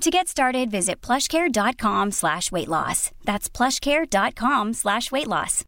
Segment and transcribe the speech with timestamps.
[0.00, 3.10] To get started, visit plushcare.com slash weight loss.
[3.24, 5.62] That's plushcare.com slash weight loss.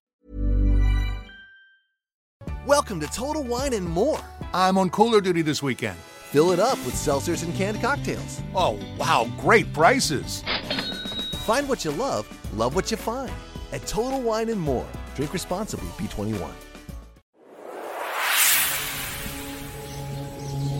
[2.66, 4.18] Welcome to Total Wine and More.
[4.54, 5.98] I'm on cooler duty this weekend.
[5.98, 8.40] Fill it up with seltzers and canned cocktails.
[8.54, 10.42] Oh, wow, great prices.
[11.44, 13.32] Find what you love, love what you find.
[13.72, 14.88] At Total Wine and More.
[15.14, 16.71] Drink responsibly, B21.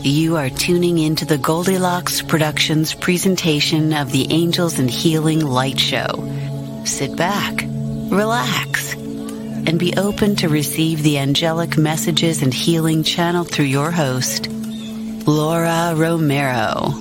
[0.04, 6.82] You are tuning into the Goldilocks Productions presentation of the Angels and Healing Light Show.
[6.84, 7.62] Sit back,
[8.10, 14.48] relax, and be open to receive the angelic messages and healing channeled through your host,
[14.48, 16.94] Laura Romero.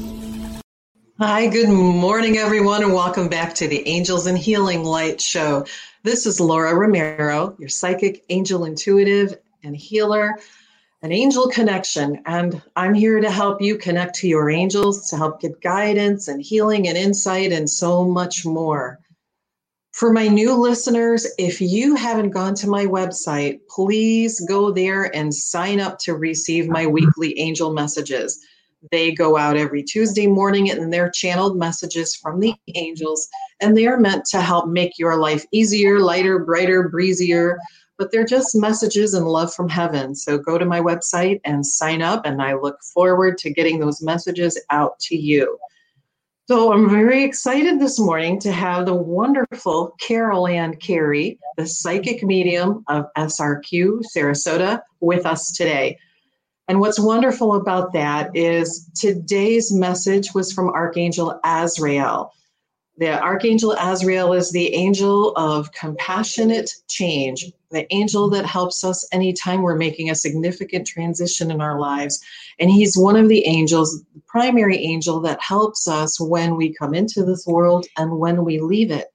[1.17, 5.65] Hi, good morning, everyone, and welcome back to the Angels and Healing Light Show.
[6.03, 10.37] This is Laura Romero, your psychic, angel intuitive, and healer,
[11.03, 12.21] an angel connection.
[12.25, 16.41] And I'm here to help you connect to your angels, to help get guidance and
[16.41, 18.99] healing and insight, and so much more.
[19.93, 25.33] For my new listeners, if you haven't gone to my website, please go there and
[25.33, 28.39] sign up to receive my weekly angel messages.
[28.89, 33.27] They go out every Tuesday morning and they're channeled messages from the angels,
[33.59, 37.59] and they are meant to help make your life easier, lighter, brighter, breezier.
[38.01, 40.15] But they're just messages and love from heaven.
[40.15, 44.01] So go to my website and sign up, and I look forward to getting those
[44.01, 45.59] messages out to you.
[46.47, 52.23] So I'm very excited this morning to have the wonderful Carol Ann Carey, the psychic
[52.23, 55.99] medium of SRQ Sarasota, with us today.
[56.67, 62.33] And what's wonderful about that is today's message was from Archangel Azrael.
[62.97, 69.61] The Archangel Azrael is the angel of compassionate change, the angel that helps us anytime
[69.61, 72.19] we're making a significant transition in our lives.
[72.59, 76.93] And he's one of the angels, the primary angel that helps us when we come
[76.93, 79.07] into this world and when we leave it.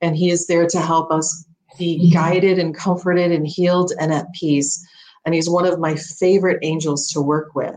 [0.00, 1.44] And he is there to help us
[1.76, 4.86] be guided and comforted and healed and at peace.
[5.26, 7.76] And he's one of my favorite angels to work with.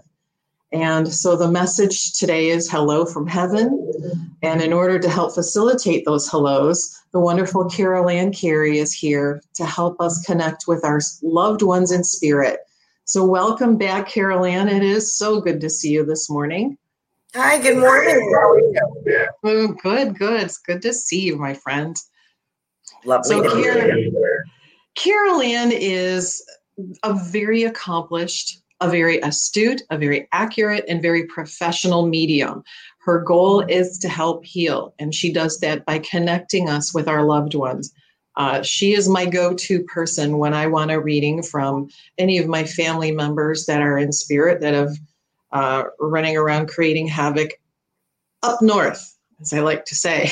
[0.72, 4.27] And so the message today is hello from heaven.
[4.44, 9.42] And in order to help facilitate those hellos, the wonderful Carol Ann Carey is here
[9.56, 12.60] to help us connect with our loved ones in spirit.
[13.06, 14.68] So welcome back, Carol Ann.
[14.68, 16.78] It is so good to see you this morning.
[17.34, 18.32] Hi, good morning.
[18.36, 19.28] How are you?
[19.44, 20.44] Oh, good, good.
[20.44, 21.96] It's good to see you, my friend.
[23.06, 23.30] Lovely.
[23.30, 24.44] So Carol, you.
[24.96, 26.44] Carol Ann is
[27.04, 32.64] a very accomplished, a very astute, a very accurate, and very professional medium.
[33.00, 37.24] Her goal is to help heal, and she does that by connecting us with our
[37.24, 37.94] loved ones.
[38.36, 41.90] Uh, she is my go to person when I want a reading from
[42.20, 44.96] any of my family members that are in spirit that have
[45.52, 47.54] uh, running around creating havoc
[48.44, 50.32] up north, as I like to say.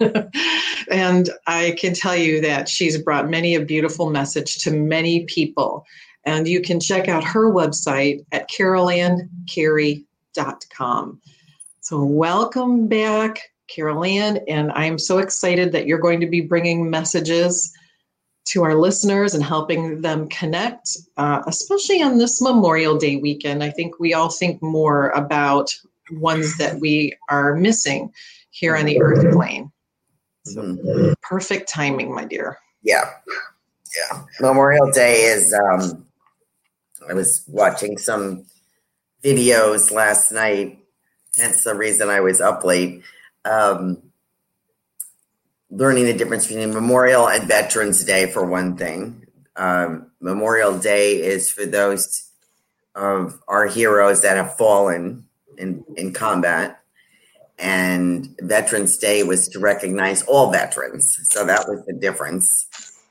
[0.90, 5.84] and I can tell you that she's brought many a beautiful message to many people.
[6.24, 11.20] And you can check out her website at carolancarey.com.
[11.80, 14.38] So, welcome back, Carol Ann.
[14.46, 17.72] And I'm so excited that you're going to be bringing messages
[18.44, 23.64] to our listeners and helping them connect, uh, especially on this Memorial Day weekend.
[23.64, 25.74] I think we all think more about
[26.12, 28.12] ones that we are missing
[28.50, 29.70] here on the earth plane.
[30.44, 32.58] So, perfect timing, my dear.
[32.82, 33.10] Yeah.
[33.96, 34.22] Yeah.
[34.40, 35.54] Memorial Day is.
[35.54, 36.04] Um,
[37.08, 38.46] I was watching some
[39.24, 40.78] videos last night,
[41.36, 43.02] hence the reason I was up late.
[43.44, 44.02] Um,
[45.70, 49.26] learning the difference between Memorial and Veterans Day, for one thing.
[49.56, 52.30] Um, Memorial Day is for those
[52.94, 55.26] of our heroes that have fallen
[55.58, 56.80] in, in combat.
[57.58, 61.18] And Veterans Day was to recognize all veterans.
[61.30, 62.66] So that was the difference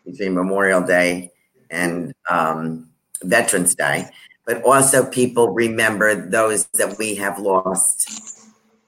[0.05, 1.31] between Memorial Day
[1.69, 2.90] and um,
[3.23, 4.09] Veterans Day.
[4.45, 8.41] But also, people remember those that we have lost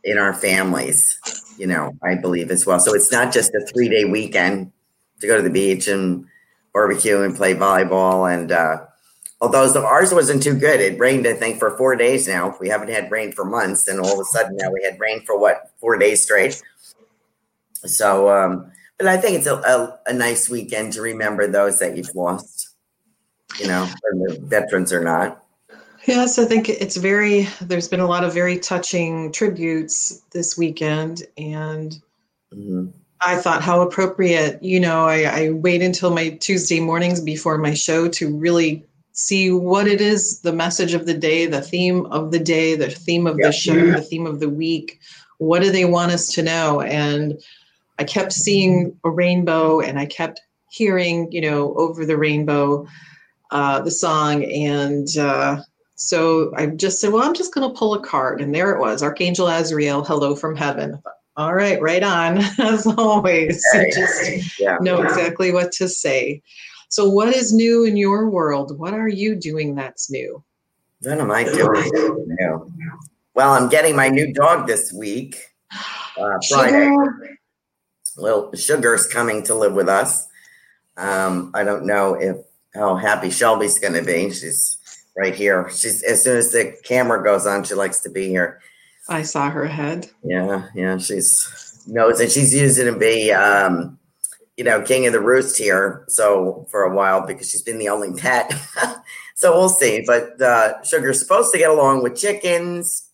[0.03, 1.17] in our families,
[1.57, 2.79] you know, I believe as well.
[2.79, 4.71] So it's not just a three day weekend
[5.21, 6.25] to go to the beach and
[6.73, 8.31] barbecue and play volleyball.
[8.31, 8.85] And uh,
[9.39, 12.55] although ours wasn't too good, it rained, I think, for four days now.
[12.59, 13.87] We haven't had rain for months.
[13.87, 16.61] And all of a sudden now we had rain for what, four days straight.
[17.85, 21.95] So, um, but I think it's a, a, a nice weekend to remember those that
[21.95, 22.72] you've lost,
[23.59, 23.87] you know,
[24.41, 25.43] veterans or not.
[26.05, 31.23] Yes, I think it's very, there's been a lot of very touching tributes this weekend.
[31.37, 31.95] And
[32.53, 32.87] mm-hmm.
[33.21, 37.73] I thought how appropriate, you know, I, I wait until my Tuesday mornings before my
[37.73, 42.31] show to really see what it is the message of the day, the theme of
[42.31, 44.99] the day, the theme of the show, the theme of the week.
[45.37, 46.81] What do they want us to know?
[46.81, 47.39] And
[47.99, 52.87] I kept seeing a rainbow and I kept hearing, you know, over the rainbow,
[53.53, 54.43] uh, the song.
[54.43, 55.61] And, uh,
[55.95, 58.41] so I just said, well, I'm just going to pull a card.
[58.41, 61.01] And there it was Archangel Azrael, hello from heaven.
[61.37, 63.63] All right, right on, as always.
[63.73, 64.77] just yeah.
[64.81, 66.41] know exactly what to say.
[66.89, 68.77] So, what is new in your world?
[68.77, 70.43] What are you doing that's new?
[71.01, 71.89] What am I doing
[72.39, 72.71] new?
[73.33, 75.37] Well, I'm getting my new dog this week.
[75.71, 76.85] Uh, Friday.
[76.85, 77.37] Sugar.
[78.15, 80.27] Little Sugar's coming to live with us.
[80.97, 82.37] Um, I don't know if
[82.73, 84.31] how happy Shelby's going to be.
[84.31, 84.77] She's
[85.15, 85.69] right here.
[85.69, 88.61] She's as soon as the camera goes on, she likes to be here.
[89.09, 90.09] I saw her head.
[90.23, 93.99] Yeah, yeah, she's knows and she's using to be um,
[94.57, 96.05] you know, king of the roost here.
[96.07, 98.53] So for a while because she's been the only pet.
[99.35, 100.03] so we'll see.
[100.05, 103.09] But uh, Sugar's supposed to get along with chickens,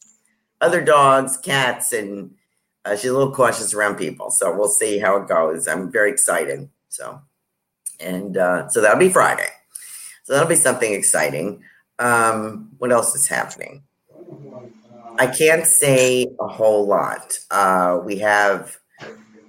[0.61, 2.31] other dogs, cats, and
[2.85, 4.31] uh, she's a little cautious around people.
[4.31, 5.67] So we'll see how it goes.
[5.67, 6.69] I'm very excited.
[6.89, 7.21] So,
[7.99, 9.49] and uh, so that'll be Friday.
[10.23, 11.63] So that'll be something exciting.
[11.97, 13.83] Um, what else is happening?
[15.17, 17.39] I can't say a whole lot.
[17.51, 18.77] Uh, we have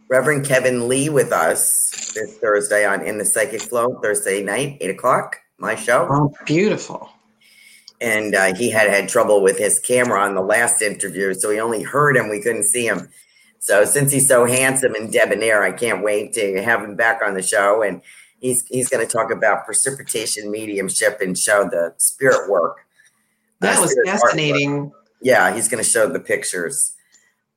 [0.08, 4.90] Reverend Kevin Lee with us this Thursday on In the Psychic Flow, Thursday night, eight
[4.90, 6.08] o'clock, my show.
[6.10, 7.10] Oh, beautiful.
[8.00, 11.60] And uh, he had had trouble with his camera on the last interview, so he
[11.60, 13.08] only heard him, we couldn't see him.
[13.60, 17.34] So since he's so handsome and debonair, I can't wait to have him back on
[17.34, 17.82] the show.
[17.82, 18.00] And
[18.40, 22.78] he's he's going to talk about precipitation mediumship and show the spirit work.
[23.60, 24.86] That uh, was fascinating.
[24.86, 24.92] Work.
[25.22, 26.94] Yeah, he's going to show the pictures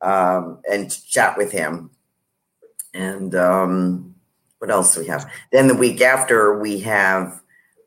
[0.00, 1.90] um, and chat with him.
[2.92, 4.14] And um,
[4.58, 5.30] what else do we have?
[5.50, 7.40] Then the week after, we have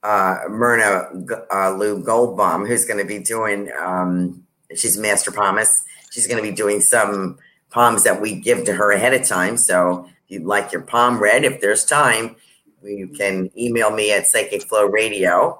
[0.03, 1.07] uh, Myrna
[1.53, 3.71] uh, Lou Goldbaum, who's going to be doing.
[3.79, 4.43] Um,
[4.75, 5.83] she's master palmist.
[6.11, 7.37] She's going to be doing some
[7.69, 9.57] palms that we give to her ahead of time.
[9.57, 12.35] So if you'd like your palm read, if there's time,
[12.89, 15.59] you can email me at psychicflowradio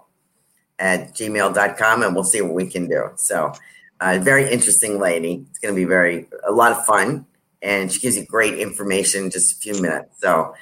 [0.80, 3.10] at gmail.com and we'll see what we can do.
[3.16, 3.54] So,
[4.00, 5.46] uh, very interesting lady.
[5.50, 7.26] It's going to be very, a lot of fun.
[7.62, 10.20] And she gives you great information in just a few minutes.
[10.20, 10.54] So,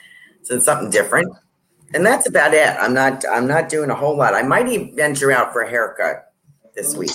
[0.44, 1.36] so it's something different.
[1.94, 2.68] And that's about it.
[2.80, 4.34] I'm not, I'm not doing a whole lot.
[4.34, 6.32] I might even venture out for a haircut
[6.74, 7.12] this week.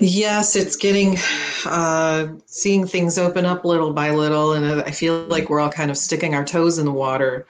[0.00, 1.16] Yes, it's getting,
[1.66, 4.52] uh, seeing things open up little by little.
[4.52, 7.46] And I feel like we're all kind of sticking our toes in the water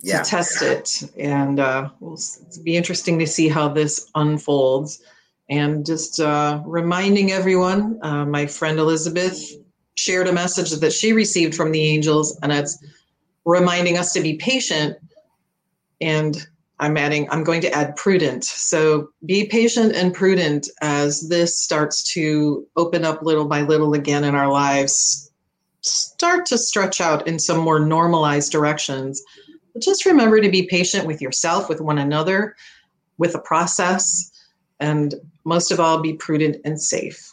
[0.00, 0.22] yeah.
[0.22, 1.10] to test it.
[1.18, 2.18] And uh, we'll
[2.62, 5.02] be interesting to see how this unfolds.
[5.50, 9.40] And just uh, reminding everyone, uh, my friend Elizabeth
[9.96, 12.78] shared a message that she received from the angels, and it's
[13.44, 14.96] reminding us to be patient.
[16.00, 16.46] And
[16.78, 18.44] I'm adding, I'm going to add prudent.
[18.44, 24.22] So be patient and prudent as this starts to open up little by little again
[24.22, 25.32] in our lives,
[25.80, 29.22] start to stretch out in some more normalized directions
[29.78, 32.56] but just remember to be patient with yourself, with one another,
[33.16, 34.32] with the process,
[34.80, 37.32] and most of all, be prudent and safe.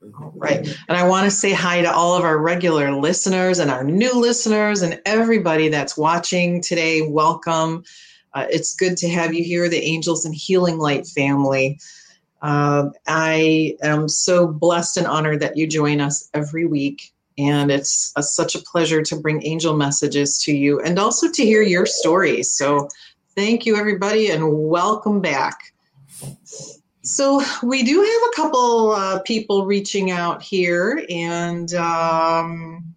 [0.00, 0.66] Right.
[0.88, 4.20] And I want to say hi to all of our regular listeners and our new
[4.20, 7.02] listeners and everybody that's watching today.
[7.02, 7.84] Welcome.
[8.32, 11.78] Uh, it's good to have you here, the Angels and Healing Light family.
[12.42, 18.12] Uh, I am so blessed and honored that you join us every week And it's
[18.16, 21.86] a, such a pleasure to bring angel messages to you and also to hear your
[21.86, 22.52] stories.
[22.52, 22.88] So,
[23.34, 25.58] thank you, everybody, and welcome back.
[27.02, 32.94] So, we do have a couple uh, people reaching out here, and um,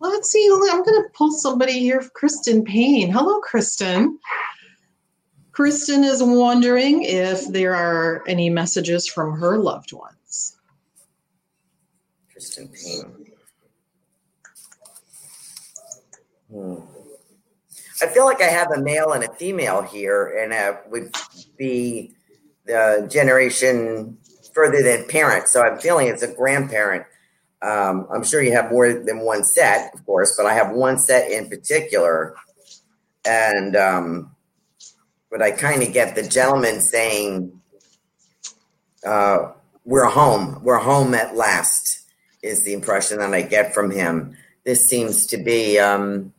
[0.00, 0.48] let's see.
[0.50, 3.10] I'm going to pull somebody here, Kristen Payne.
[3.10, 4.18] Hello, Kristen.
[5.54, 10.56] Kristen is wondering if there are any messages from her loved ones.
[12.32, 13.23] Kristen Payne.
[16.54, 16.76] Hmm.
[18.00, 21.12] I feel like I have a male and a female here, and it would
[21.58, 22.12] be
[22.64, 24.18] the generation
[24.52, 25.52] further than parents.
[25.52, 27.06] So I'm feeling it's a grandparent.
[27.60, 30.98] Um, I'm sure you have more than one set, of course, but I have one
[30.98, 32.36] set in particular.
[33.24, 34.36] And, um,
[35.30, 37.60] but I kind of get the gentleman saying,
[39.04, 39.50] uh,
[39.84, 40.62] we're home.
[40.62, 42.04] We're home at last,
[42.42, 44.36] is the impression that I get from him.
[44.64, 46.32] This seems to be, um,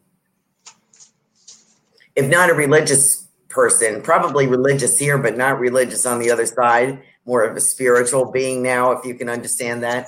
[2.15, 7.01] if not a religious person, probably religious here, but not religious on the other side,
[7.25, 10.07] more of a spiritual being now, if you can understand that.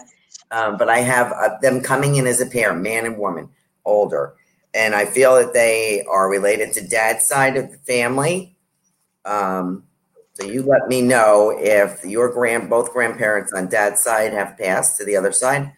[0.51, 3.49] Um, but I have uh, them coming in as a pair, man and woman,
[3.85, 4.33] older.
[4.73, 8.55] And I feel that they are related to dad's side of the family.
[9.25, 9.83] Um,
[10.33, 14.97] so you let me know if your grand, both grandparents on dad's side have passed
[14.97, 15.73] to the other side.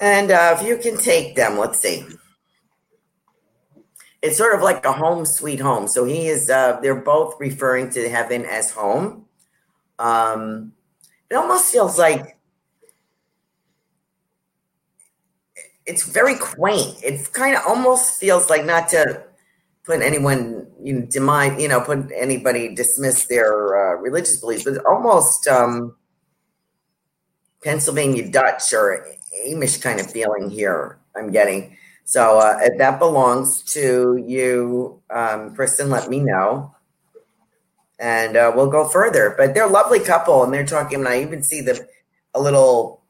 [0.00, 2.04] And uh, if you can take them, let's see
[4.22, 5.88] it's sort of like a home sweet home.
[5.88, 9.26] So he is, uh, they're both referring to heaven as home.
[9.98, 10.72] Um,
[11.28, 12.38] it almost feels like
[15.86, 17.02] it's very quaint.
[17.02, 19.24] It kind of almost feels like not to
[19.84, 24.84] put anyone, you know, demise, you know, put anybody dismiss their uh, religious beliefs, but
[24.86, 25.96] almost um,
[27.64, 29.04] Pennsylvania Dutch or
[29.48, 30.98] Amish kind of feeling here.
[31.16, 31.76] I'm getting.
[32.04, 36.74] So uh, if that belongs to you, um, Kristen, let me know.
[37.98, 39.34] And uh, we'll go further.
[39.36, 41.00] But they're a lovely couple, and they're talking.
[41.00, 41.86] And I even see the
[42.34, 43.02] a little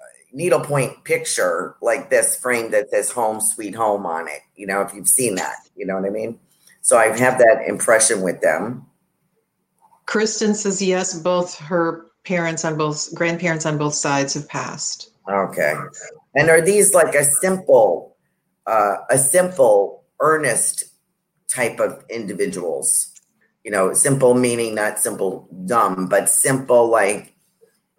[0.00, 4.40] uh, needlepoint picture like this frame that says "Home Sweet Home" on it.
[4.56, 6.38] You know, if you've seen that, you know what I mean.
[6.80, 8.86] So I have that impression with them.
[10.06, 11.18] Kristen says yes.
[11.20, 15.10] Both her parents on both grandparents on both sides have passed.
[15.28, 15.74] Okay.
[16.34, 18.11] And are these like a simple
[18.66, 20.84] uh, a simple, earnest
[21.48, 23.08] type of individuals.
[23.64, 27.34] You know, simple meaning not simple dumb, but simple like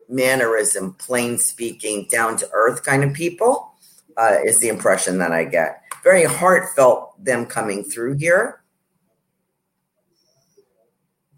[0.10, 3.74] mannerism, plain speaking, down to earth kind of people
[4.17, 5.82] uh, is the impression that I get.
[6.03, 8.62] Very heartfelt them coming through here.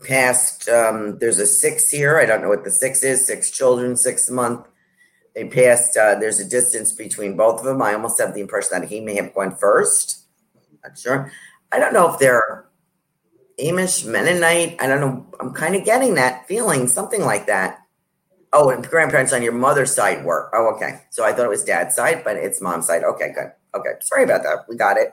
[0.01, 2.17] Past, um, there's a six here.
[2.17, 3.25] I don't know what the six is.
[3.25, 4.67] Six children, six month
[5.35, 5.97] they passed.
[5.97, 7.81] Uh, there's a distance between both of them.
[7.81, 10.25] I almost have the impression that he may have gone first.
[10.83, 11.31] Not sure.
[11.71, 12.65] I don't know if they're
[13.59, 14.77] Amish, Mennonite.
[14.79, 15.25] I don't know.
[15.39, 17.79] I'm kind of getting that feeling, something like that.
[18.53, 20.49] Oh, and grandparents on your mother's side were.
[20.53, 21.01] Oh, okay.
[21.09, 23.03] So I thought it was dad's side, but it's mom's side.
[23.03, 23.51] Okay, good.
[23.73, 23.89] Okay.
[23.99, 24.65] Sorry about that.
[24.69, 25.11] We got it.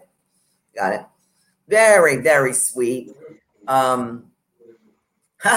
[0.76, 1.00] Got it.
[1.68, 3.10] Very, very sweet.
[3.66, 4.30] Um!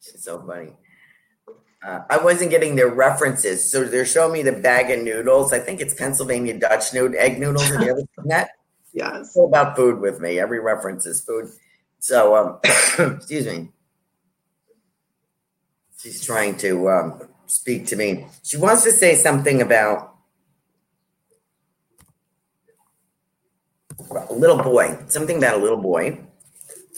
[0.00, 0.72] She's so funny.
[1.82, 5.52] Uh, I wasn't getting their references, so they're showing me the bag of noodles.
[5.52, 7.68] I think it's Pennsylvania Dutch noodle egg noodles.
[7.68, 8.50] Have you ever seen that?
[8.92, 9.20] Yes.
[9.20, 10.40] It's all about food with me.
[10.40, 11.48] Every reference is food.
[12.00, 12.58] So, um,
[12.98, 13.68] excuse me.
[15.96, 18.26] She's trying to um, speak to me.
[18.42, 20.16] She wants to say something about
[24.28, 24.98] a little boy.
[25.06, 26.18] Something about a little boy.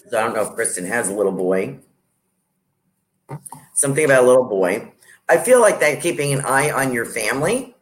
[0.08, 1.78] So I don't know if Kristen has a little boy
[3.74, 4.92] something about a little boy.
[5.28, 7.74] I feel like that keeping an eye on your family.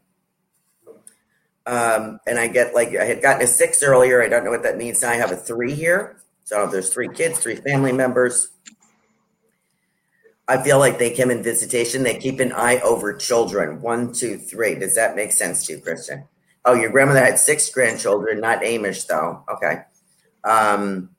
[1.67, 4.23] Um, and I get like I had gotten a six earlier.
[4.23, 5.03] I don't know what that means.
[5.03, 6.23] Now I have a three here.
[6.45, 8.51] So there's three kids, three family members.
[10.49, 12.03] I feel like they come in visitation.
[12.03, 13.81] They keep an eye over children.
[13.81, 14.75] One, two, three.
[14.75, 16.27] Does that make sense to you, Kristen?
[16.65, 19.45] Oh, your grandmother had six grandchildren, not Amish though.
[19.49, 19.83] Okay.
[20.43, 21.11] Um,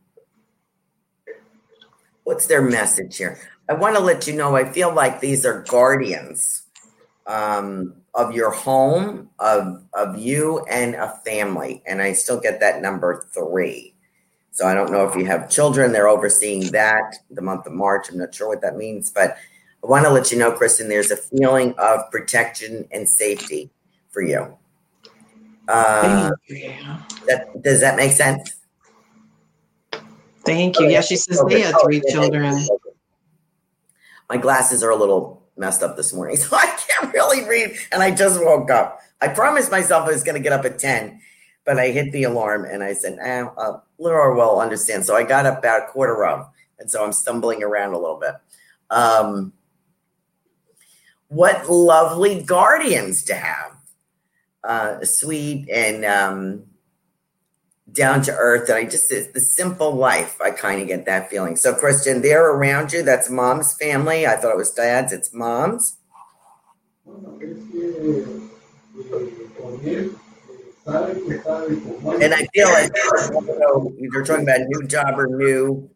[2.24, 3.40] what's their message here?
[3.70, 6.63] I want to let you know I feel like these are guardians
[7.25, 12.82] um, of your home, of of you and a family, and I still get that
[12.82, 13.96] number three.
[14.51, 18.10] So I don't know if you have children; they're overseeing that the month of March.
[18.10, 19.38] I'm not sure what that means, but
[19.84, 20.89] I want to let you know, Kristen.
[20.89, 23.72] There's a feeling of protection and safety
[24.10, 24.58] for you.
[25.68, 26.32] Uh,
[27.27, 28.56] that, does that make sense?
[30.44, 30.89] Thank you.
[30.89, 32.68] Yeah, she says they had three children
[34.31, 37.75] my glasses are a little messed up this morning, so I can't really read.
[37.91, 39.01] And I just woke up.
[39.19, 41.19] I promised myself I was going to get up at 10,
[41.65, 45.05] but I hit the alarm and I said, eh, uh, Laura will understand.
[45.05, 46.47] So I got up about a quarter of.
[46.79, 48.35] And so I'm stumbling around a little bit.
[48.89, 49.51] Um,
[51.27, 53.71] what lovely guardians to have.
[54.63, 56.63] Uh, sweet and um,
[57.93, 58.69] down to earth.
[58.69, 61.55] And I just—it's the simple life, I kind of get that feeling.
[61.55, 63.03] So, Kristen, they're around you.
[63.03, 64.25] That's mom's family.
[64.27, 65.13] I thought it was dad's.
[65.13, 65.98] It's mom's.
[70.86, 72.91] And I feel like
[74.00, 75.89] you're talking about new job or new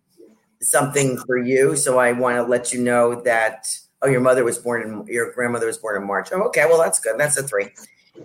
[0.61, 1.75] something for you.
[1.75, 3.67] So I want to let you know that
[4.01, 6.29] oh, your mother was born in your grandmother was born in March.
[6.31, 7.19] Oh, okay, well that's good.
[7.19, 7.69] That's a three.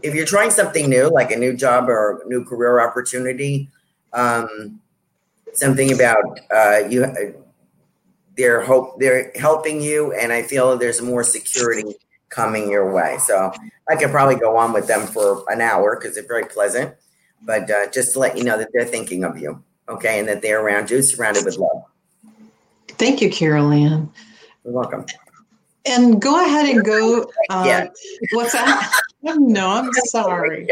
[0.02, 3.68] If you're trying something new, like a new job or a new career opportunity,
[4.12, 4.80] um,
[5.52, 7.34] something about uh, you,
[8.36, 11.94] they're hope they're helping you, and I feel there's more security
[12.28, 13.18] coming your way.
[13.18, 13.52] So
[13.88, 16.94] I could probably go on with them for an hour because they're very pleasant.
[17.42, 20.42] But uh, just to let you know that they're thinking of you, okay, and that
[20.42, 21.84] they're around you, surrounded with love.
[22.88, 24.12] Thank you, Carol Ann.
[24.64, 25.06] You're welcome.
[25.86, 27.30] And go ahead and go.
[27.48, 27.88] Uh, yeah.
[28.32, 28.92] What's that?
[29.22, 30.68] no, I'm sorry.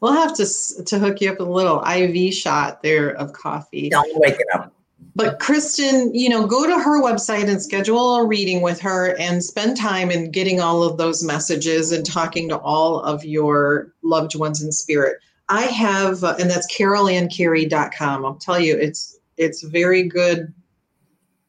[0.00, 3.94] We'll have to to hook you up with a little IV shot there of coffee.
[3.94, 4.74] I'm waking up.
[5.14, 9.44] But Kristen, you know, go to her website and schedule a reading with her and
[9.44, 14.34] spend time in getting all of those messages and talking to all of your loved
[14.34, 15.18] ones in spirit.
[15.48, 18.24] I have, uh, and that's carolancarey.com.
[18.24, 20.52] I'll tell you, it's it's very good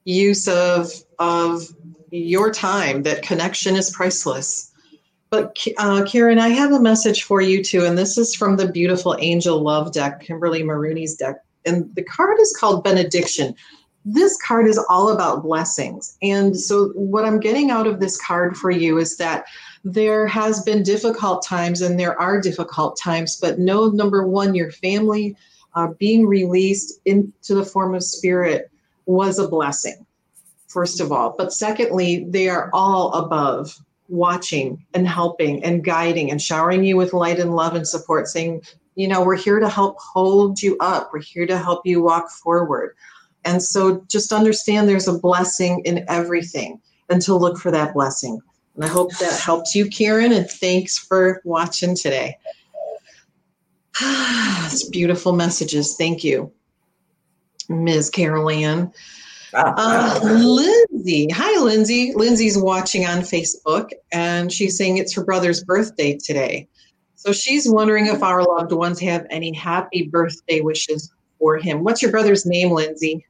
[0.03, 1.63] use of of
[2.11, 3.03] your time.
[3.03, 4.72] That connection is priceless.
[5.33, 8.71] But uh, Karen, I have a message for you too, and this is from the
[8.71, 13.55] beautiful Angel Love deck, Kimberly Marooney's deck, and the card is called Benediction.
[14.05, 18.55] This card is all about blessings, and so what I'm getting out of this card
[18.55, 19.45] for you is that
[19.83, 24.69] there has been difficult times, and there are difficult times, but know number one, your
[24.69, 25.35] family
[25.73, 28.69] uh, being released into the form of spirit
[29.07, 30.05] was a blessing,
[30.67, 31.33] first of all.
[31.35, 33.75] But secondly, they are all above
[34.07, 38.61] watching and helping and guiding and showering you with light and love and support, saying,
[38.95, 42.29] you know, we're here to help hold you up, we're here to help you walk
[42.29, 42.95] forward.
[43.45, 48.39] And so just understand there's a blessing in everything and to look for that blessing.
[48.75, 52.37] And I hope that helps you, Karen, and thanks for watching today.
[54.01, 55.95] it's beautiful messages.
[55.95, 56.51] Thank you.
[57.69, 58.09] Ms.
[58.09, 58.91] Carol Ann.
[59.53, 60.19] Uh,
[61.03, 61.27] Lindsay.
[61.33, 62.13] Hi, Lindsay.
[62.15, 66.69] Lindsay's watching on Facebook and she's saying it's her brother's birthday today.
[67.15, 71.83] So she's wondering if our loved ones have any happy birthday wishes for him.
[71.83, 73.25] What's your brother's name, Lindsay?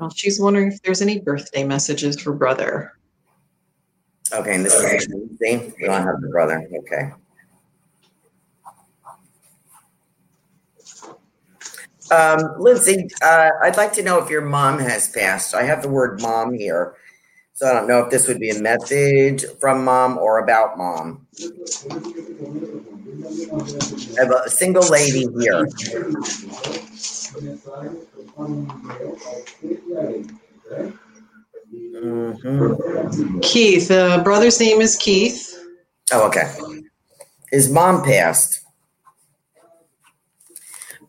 [0.00, 2.92] Well, she's wondering if there's any birthday messages for brother.
[4.32, 5.74] Okay, and this is Lindsay.
[5.78, 6.66] We don't have the brother.
[6.78, 7.12] Okay.
[12.14, 15.54] Um, Lindsay, uh, I'd like to know if your mom has passed.
[15.54, 16.94] I have the word mom here.
[17.54, 21.26] So I don't know if this would be a message from mom or about mom.
[24.16, 25.66] I have a single lady here.
[31.94, 33.40] Mm-hmm.
[33.40, 33.88] Keith.
[33.88, 35.52] The brother's name is Keith.
[36.12, 36.54] Oh, okay.
[37.50, 38.63] His mom passed.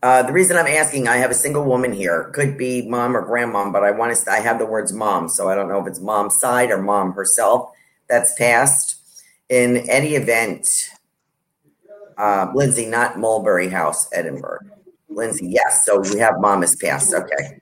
[0.02, 2.30] Uh, the reason I'm asking, I have a single woman here.
[2.34, 4.30] Could be mom or grandmom, but I want to.
[4.30, 7.12] I have the words mom, so I don't know if it's mom's side or mom
[7.12, 7.70] herself
[8.08, 8.94] that's passed.
[9.48, 10.90] In any event,
[12.18, 14.60] uh, Lindsay, not Mulberry House, Edinburgh.
[15.08, 15.86] Lindsay, yes.
[15.86, 17.14] So we have mom has passed.
[17.14, 17.60] Okay.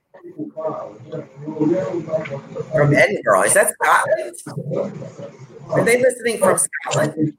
[2.73, 3.43] From Edinburgh.
[3.43, 4.35] Is that Scotland?
[5.71, 7.37] Are they listening from Scotland?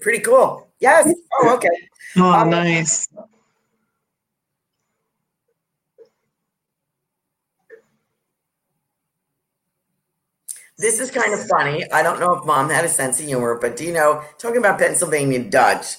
[0.00, 0.68] Pretty cool.
[0.80, 1.12] Yes.
[1.40, 1.68] Oh, okay.
[2.16, 3.08] Oh, um, nice.
[10.78, 11.88] This is kind of funny.
[11.92, 14.58] I don't know if mom had a sense of humor, but do you know, talking
[14.58, 15.96] about Pennsylvania Dutch,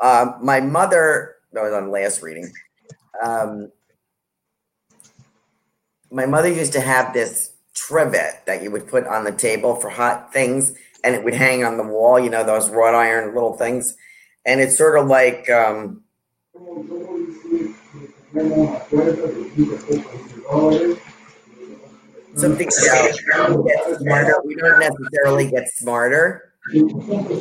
[0.00, 2.50] uh, my mother, that was on last reading,
[3.22, 3.70] um,
[6.10, 9.88] my mother used to have this trivet that you would put on the table for
[9.88, 13.56] hot things and it would hang on the wall, you know, those wrought iron little
[13.56, 13.96] things.
[14.44, 16.02] And it's sort of like um,
[22.34, 23.22] something else.
[24.44, 26.52] We don't necessarily get smarter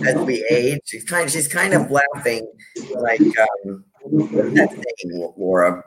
[0.06, 0.82] as we age.
[0.86, 2.48] She's kind of, she's kind of laughing
[2.96, 5.84] like um, name, Laura.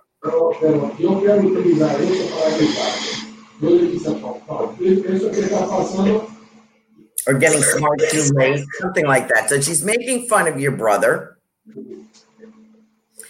[7.27, 9.51] Or getting smart too late, something like that.
[9.51, 11.39] So she's making fun of your brother.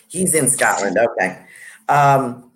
[0.09, 0.97] He's in Scotland.
[0.99, 1.45] Okay.
[1.89, 2.53] Um,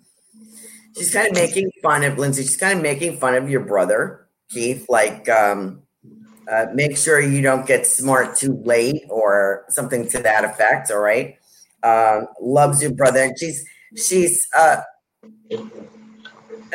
[0.95, 2.43] she's kind of making fun of Lindsay.
[2.43, 4.85] She's kind of making fun of your brother, Keith.
[4.87, 5.81] Like, um,
[6.49, 10.91] uh, make sure you don't get smart too late or something to that effect.
[10.91, 11.37] All right.
[11.83, 13.23] Um, loves your brother.
[13.23, 13.65] And she's,
[13.97, 14.81] she's, uh,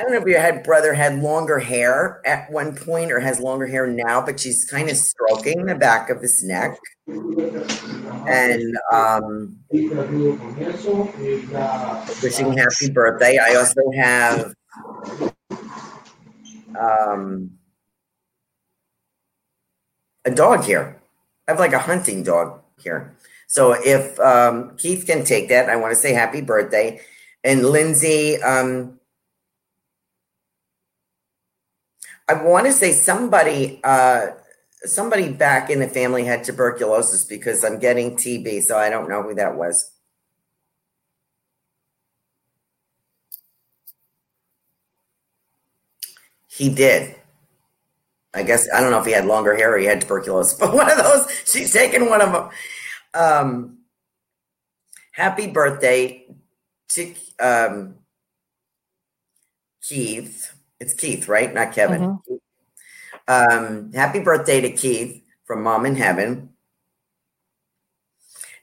[0.00, 3.38] I don't know if your head brother had longer hair at one point or has
[3.38, 6.78] longer hair now, but she's kind of stroking the back of his neck.
[7.06, 9.58] And um,
[12.22, 13.36] wishing happy birthday.
[13.36, 14.54] I also have
[16.80, 17.50] um,
[20.24, 20.98] a dog here.
[21.46, 23.14] I have like a hunting dog here.
[23.48, 27.02] So if um, Keith can take that, I want to say happy birthday.
[27.44, 28.99] And Lindsay, um,
[32.30, 34.28] I want to say somebody, uh,
[34.84, 39.20] somebody back in the family had tuberculosis because I'm getting TB, so I don't know
[39.24, 39.90] who that was.
[46.46, 47.16] He did.
[48.32, 50.72] I guess I don't know if he had longer hair or he had tuberculosis, but
[50.72, 51.28] one of those.
[51.46, 52.48] She's taking one of them.
[53.12, 53.78] Um,
[55.10, 56.26] happy birthday
[56.90, 57.94] to um,
[59.82, 60.59] Keith.
[60.80, 61.52] It's Keith, right?
[61.52, 62.00] Not Kevin.
[62.00, 62.34] Mm-hmm.
[63.28, 66.50] Um, happy birthday to Keith from Mom in Heaven.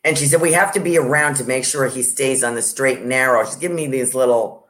[0.04, 2.62] And she said, We have to be around to make sure he stays on the
[2.62, 3.46] straight and narrow.
[3.46, 4.68] She's giving me these little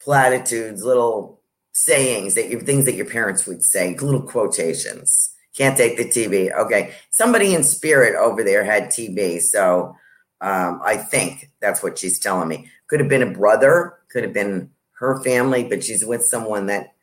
[0.00, 1.40] platitudes, little
[1.72, 5.34] sayings that you things that your parents would say, little quotations.
[5.56, 6.52] Can't take the TV.
[6.52, 6.92] Okay.
[7.10, 9.40] Somebody in spirit over there had TV.
[9.40, 9.96] So
[10.40, 12.70] um, I think that's what she's telling me.
[12.88, 16.94] Could have been a brother, could have been her family, but she's with someone that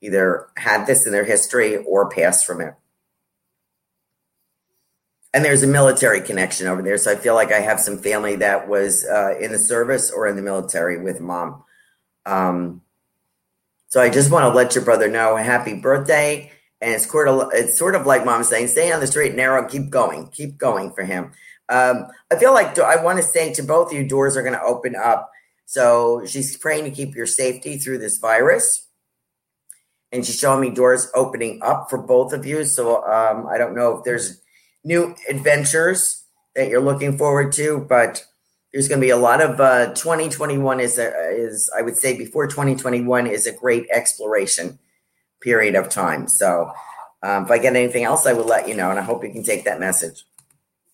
[0.00, 2.74] either had this in their history or passed from it.
[5.32, 6.98] And there's a military connection over there.
[6.98, 10.26] So I feel like I have some family that was uh, in the service or
[10.26, 11.62] in the military with mom.
[12.26, 12.82] Um,
[13.88, 16.50] so I just want to let your brother know happy birthday.
[16.80, 19.36] And it's sort of, it's sort of like mom saying, stay on the straight and
[19.36, 21.32] narrow, keep going, keep going for him.
[21.68, 24.54] Um, I feel like I want to say to both of you, doors are going
[24.54, 25.30] to open up
[25.70, 28.88] so she's praying to keep your safety through this virus.
[30.10, 32.64] And she's showing me doors opening up for both of you.
[32.64, 34.42] So um, I don't know if there's
[34.82, 36.24] new adventures
[36.56, 38.26] that you're looking forward to, but
[38.72, 42.18] there's going to be a lot of uh, 2021 is a, is I would say
[42.18, 44.76] before 2021 is a great exploration
[45.40, 46.26] period of time.
[46.26, 46.72] So
[47.22, 49.30] um, if I get anything else, I will let you know, and I hope you
[49.30, 50.24] can take that message.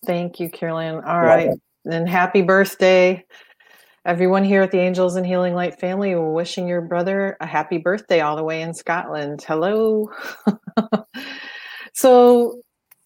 [0.05, 0.97] Thank you, Carol Ann.
[0.97, 1.49] All right,
[1.87, 3.25] then happy birthday
[4.07, 8.21] everyone here at the Angels and Healing Light family wishing your brother a happy birthday
[8.21, 9.42] all the way in Scotland.
[9.42, 10.09] Hello.
[11.92, 12.61] so,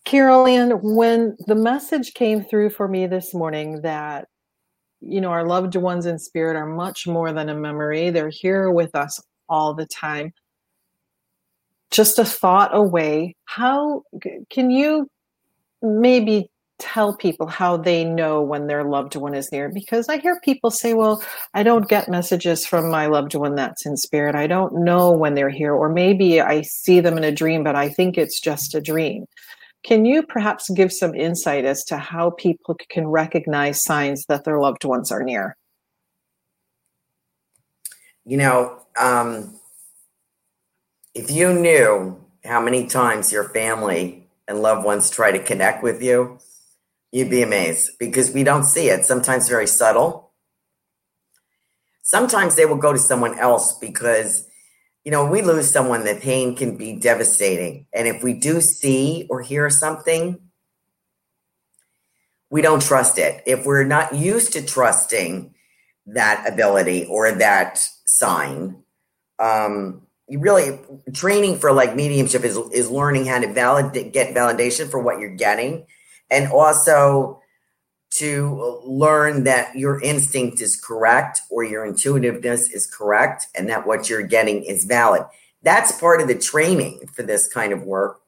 [0.04, 4.28] Carol Ann, when the message came through for me this morning that
[5.00, 8.70] you know our loved ones in spirit are much more than a memory, they're here
[8.70, 10.34] with us all the time.
[11.90, 13.36] Just a thought away.
[13.46, 14.02] How
[14.50, 15.08] can you
[15.80, 16.49] maybe
[16.80, 20.70] tell people how they know when their loved one is near because i hear people
[20.70, 21.22] say well
[21.54, 24.34] i don't get messages from my loved one that's in spirit.
[24.34, 27.76] I don't know when they're here or maybe i see them in a dream but
[27.76, 29.26] i think it's just a dream.
[29.82, 34.60] Can you perhaps give some insight as to how people can recognize signs that their
[34.60, 35.56] loved ones are near?
[38.26, 39.58] You know um,
[41.14, 46.02] if you knew how many times your family and loved ones try to connect with
[46.02, 46.38] you
[47.12, 49.04] You'd be amazed because we don't see it.
[49.04, 50.32] Sometimes very subtle.
[52.02, 54.46] Sometimes they will go to someone else because,
[55.04, 57.86] you know, we lose someone, the pain can be devastating.
[57.92, 60.38] And if we do see or hear something,
[62.48, 63.42] we don't trust it.
[63.46, 65.54] If we're not used to trusting
[66.06, 68.82] that ability or that sign,
[69.38, 70.78] um, you really
[71.12, 75.34] training for like mediumship is is learning how to validate get validation for what you're
[75.34, 75.86] getting
[76.30, 77.40] and also
[78.10, 84.10] to learn that your instinct is correct or your intuitiveness is correct and that what
[84.10, 85.22] you're getting is valid.
[85.62, 88.20] That's part of the training for this kind of work.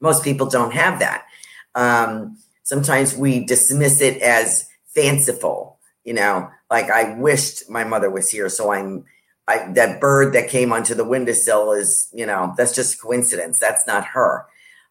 [0.00, 1.26] Most people don't have that.
[1.74, 8.30] Um, sometimes we dismiss it as fanciful, you know, like I wished my mother was
[8.30, 9.04] here, so I'm
[9.48, 13.58] I, that bird that came onto the windowsill is, you know, that's just coincidence.
[13.58, 14.46] That's not her.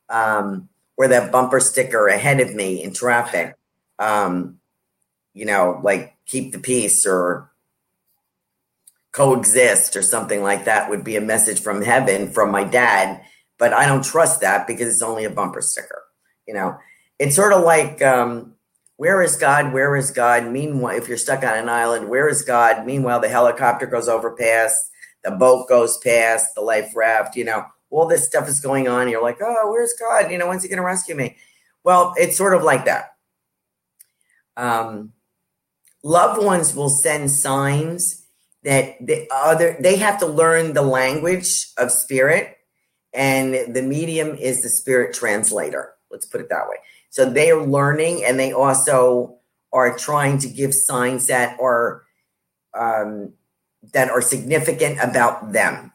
[0.10, 0.67] Um,
[1.02, 3.56] or that bumper sticker ahead of me in traffic.
[3.98, 4.60] Um,
[5.34, 7.52] you know, like keep the peace or
[9.12, 13.20] coexist or something like that would be a message from heaven from my dad.
[13.58, 16.04] But I don't trust that because it's only a bumper sticker.
[16.48, 16.78] You know,
[17.18, 18.54] it's sort of like, um,
[18.98, 19.74] where is God?
[19.74, 20.52] Where is God?
[20.52, 22.86] Meanwhile, if you're stuck on an island, where is God?
[22.86, 24.92] Meanwhile, the helicopter goes over past,
[25.24, 29.10] the boat goes past, the life raft, you know, all this stuff is going on.
[29.10, 30.32] You're like, oh, where's God?
[30.32, 31.38] You know, when's he going to rescue me?
[31.84, 33.16] Well, it's sort of like that.
[34.58, 35.14] Um,
[36.04, 38.26] loved ones will send signs
[38.64, 42.58] that the other they have to learn the language of spirit
[43.14, 46.76] and the medium is the spirit translator let's put it that way
[47.10, 49.38] so they are learning and they also
[49.74, 52.04] are trying to give signs that are
[52.74, 53.34] um,
[53.94, 55.92] that are significant about them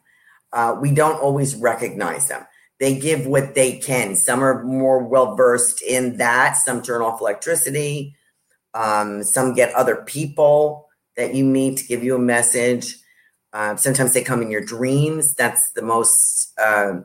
[0.53, 2.47] uh, we don't always recognize them
[2.79, 7.21] they give what they can some are more well versed in that some turn off
[7.21, 8.17] electricity
[8.77, 12.99] um, some get other people that you meet to give you a message.
[13.53, 15.35] Uh, sometimes they come in your dreams.
[15.35, 17.01] That's the most, uh,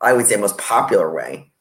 [0.00, 1.52] I would say, most popular way.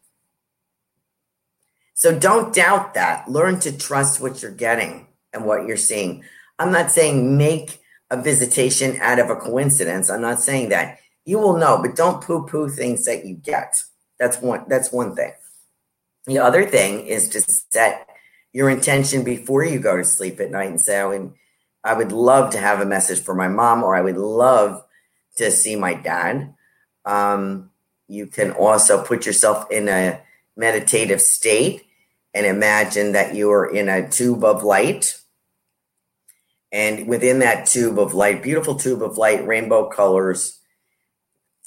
[1.94, 3.30] So don't doubt that.
[3.30, 6.24] Learn to trust what you're getting and what you're seeing.
[6.58, 10.10] I'm not saying make a visitation out of a coincidence.
[10.10, 10.98] I'm not saying that.
[11.26, 13.76] You will know, but don't poo-poo things that you get.
[14.20, 14.66] That's one.
[14.68, 15.34] That's one thing.
[16.26, 18.08] The other thing is to set
[18.52, 21.34] your intention before you go to sleep at night and say, I would,
[21.84, 24.84] I would love to have a message for my mom, or I would love
[25.38, 26.54] to see my dad.
[27.06, 27.72] Um,
[28.08, 30.22] you can also put yourself in a
[30.56, 31.84] meditative state
[32.34, 35.18] and imagine that you are in a tube of light.
[36.72, 40.60] And within that tube of light, beautiful tube of light, rainbow colors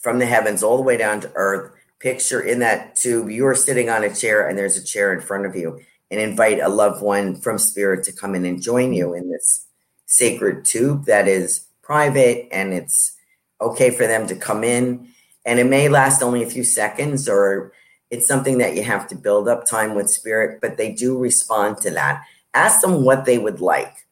[0.07, 1.73] from the heavens all the way down to earth.
[1.99, 5.21] Picture in that tube, you are sitting on a chair and there's a chair in
[5.21, 5.81] front of you
[6.13, 9.67] and invite a loved one from spirit to come in and join you in this
[10.07, 13.17] sacred tube that is private and it's
[13.61, 15.09] okay for them to come in.
[15.45, 17.73] And it may last only a few seconds or
[18.09, 21.79] it's something that you have to build up time with spirit but they do respond
[21.79, 22.23] to that.
[22.55, 24.07] Ask them what they would like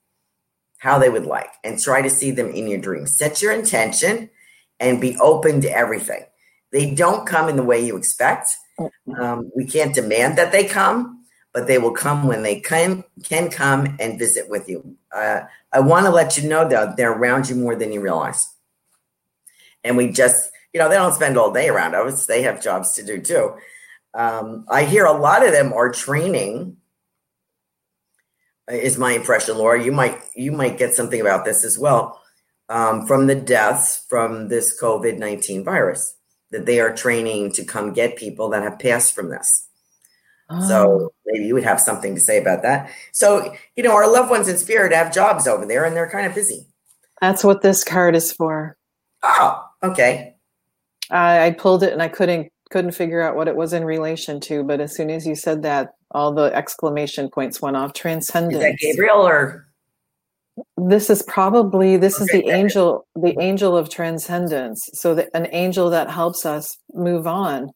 [0.78, 3.16] how they would like and try to see them in your dreams.
[3.16, 4.28] Set your intention
[4.84, 6.24] and be open to everything
[6.72, 8.56] they don't come in the way you expect
[9.18, 13.48] um, we can't demand that they come but they will come when they can can
[13.48, 14.96] come and visit with you.
[15.14, 15.42] Uh,
[15.72, 18.52] I want to let you know though they're around you more than you realize,
[19.84, 22.92] and we just you know they don't spend all day around us; they have jobs
[22.94, 23.54] to do too.
[24.12, 26.76] Um, I hear a lot of them are training.
[28.68, 29.82] Is my impression, Laura?
[29.82, 32.20] You might you might get something about this as well
[32.68, 36.16] um, from the deaths from this COVID nineteen virus
[36.50, 39.68] that they are training to come get people that have passed from this
[40.68, 41.14] so oh.
[41.26, 42.90] maybe you would have something to say about that.
[43.12, 46.26] So, you know, our loved ones in spirit have jobs over there and they're kind
[46.26, 46.66] of busy.
[47.20, 48.76] That's what this card is for.
[49.22, 50.34] Oh, okay.
[51.10, 54.40] I, I pulled it and I couldn't couldn't figure out what it was in relation
[54.40, 57.92] to, but as soon as you said that, all the exclamation points went off.
[57.92, 58.56] Transcendence.
[58.56, 59.66] Is that Gabriel or
[60.76, 62.24] this is probably this okay.
[62.24, 67.26] is the angel the angel of transcendence so that an angel that helps us move
[67.26, 67.70] on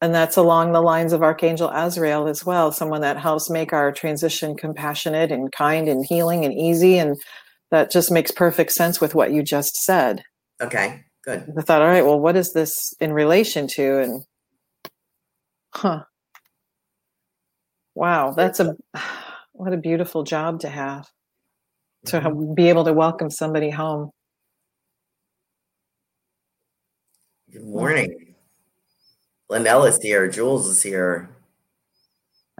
[0.00, 3.92] and that's along the lines of Archangel Azrael as well, someone that helps make our
[3.92, 6.96] transition compassionate and kind and healing and easy.
[6.96, 7.16] And
[7.70, 10.22] that just makes perfect sense with what you just said.
[10.62, 11.46] Okay, good.
[11.56, 14.00] I thought, all right, well, what is this in relation to?
[14.00, 14.22] And
[15.74, 16.04] huh.
[17.94, 18.76] Wow, that's a
[19.52, 21.06] what a beautiful job to have
[22.06, 24.10] to be able to welcome somebody home.
[27.52, 28.34] Good morning.
[29.48, 30.28] Linnell is here.
[30.28, 31.28] Jules is here.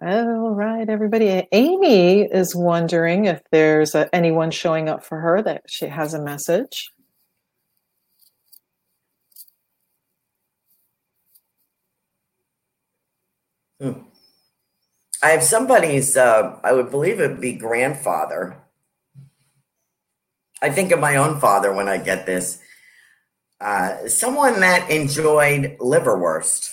[0.03, 1.47] All right, everybody.
[1.53, 6.23] Amy is wondering if there's a, anyone showing up for her that she has a
[6.23, 6.91] message.
[13.81, 13.93] Hmm.
[15.23, 18.57] I have somebody's, uh, I would believe it would be grandfather.
[20.63, 22.61] I think of my own father when I get this.
[23.61, 26.71] Uh, someone that enjoyed liverwurst.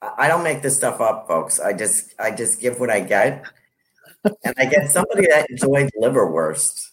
[0.00, 1.58] I don't make this stuff up, folks.
[1.58, 3.44] I just I just give what I get,
[4.44, 6.88] and I get somebody that enjoyed liverwurst.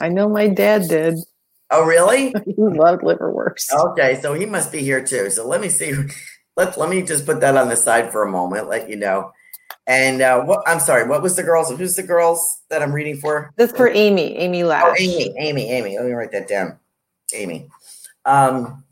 [0.00, 1.18] I know my dad did.
[1.70, 2.34] Oh, really?
[2.44, 3.72] he loved liverwurst.
[3.72, 5.30] Okay, so he must be here too.
[5.30, 5.94] So let me see.
[6.56, 8.68] Let let me just put that on the side for a moment.
[8.68, 9.32] Let you know.
[9.86, 10.62] And uh, what?
[10.66, 11.08] I'm sorry.
[11.08, 11.70] What was the girls?
[11.76, 13.52] Who's the girls that I'm reading for?
[13.56, 14.36] This for Amy.
[14.36, 14.84] Amy Lash.
[14.86, 15.34] Oh, Amy.
[15.38, 15.70] Amy.
[15.70, 15.98] Amy.
[15.98, 16.78] Let me write that down.
[17.34, 17.68] Amy.
[18.24, 18.84] Um,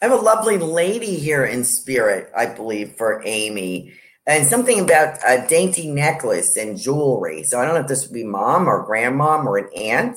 [0.00, 3.92] I have a lovely lady here in spirit, I believe, for Amy.
[4.26, 7.42] And something about a dainty necklace and jewelry.
[7.42, 10.16] So I don't know if this would be mom or grandmom or an aunt.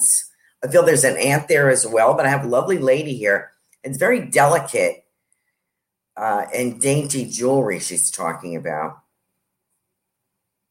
[0.63, 3.51] I feel there's an aunt there as well, but I have a lovely lady here.
[3.83, 5.02] It's very delicate
[6.17, 8.99] uh, and dainty jewelry she's talking about.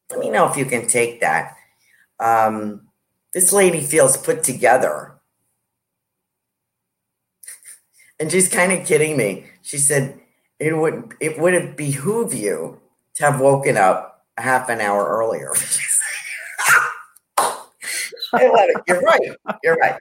[0.09, 1.55] Let me know if you can take that.
[2.19, 2.89] Um,
[3.33, 5.15] this lady feels put together.
[8.19, 9.45] And she's kind of kidding me.
[9.61, 10.19] She said,
[10.59, 12.79] it would it would have behooved you
[13.15, 15.51] to have woken up half an hour earlier.
[18.87, 19.31] You're right.
[19.63, 19.95] You're right.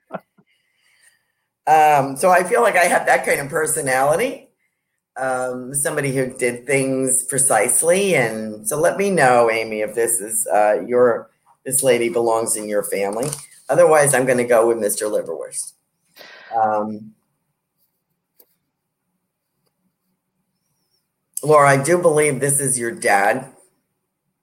[1.67, 4.49] Um, so I feel like I have that kind of personality.
[5.17, 8.15] Um, somebody who did things precisely.
[8.15, 11.31] And so let me know, Amy, if this is uh, your
[11.65, 13.29] this lady belongs in your family.
[13.69, 15.11] Otherwise, I'm going to go with Mr.
[15.11, 15.75] Liverwurst.
[16.55, 17.15] Um,
[21.43, 23.53] Laura, I do believe this is your dad.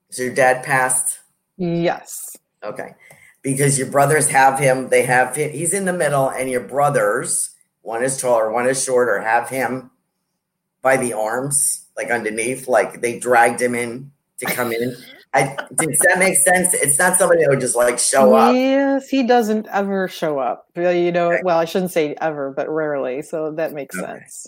[0.10, 1.20] Is your dad passed?
[1.58, 2.36] Yes.
[2.64, 2.96] Okay.
[3.42, 7.52] Because your brothers have him, they have him, he's in the middle, and your brothers,
[7.82, 9.92] one is taller, one is shorter, have him
[10.82, 14.96] by the arms, like underneath, like they dragged him in to come in.
[15.34, 16.74] I does that make sense?
[16.74, 18.56] It's not somebody that would just like show up.
[18.56, 20.68] Yes, he doesn't ever show up.
[20.76, 23.22] You know, well, I shouldn't say ever, but rarely.
[23.22, 24.08] So that makes okay.
[24.08, 24.48] sense.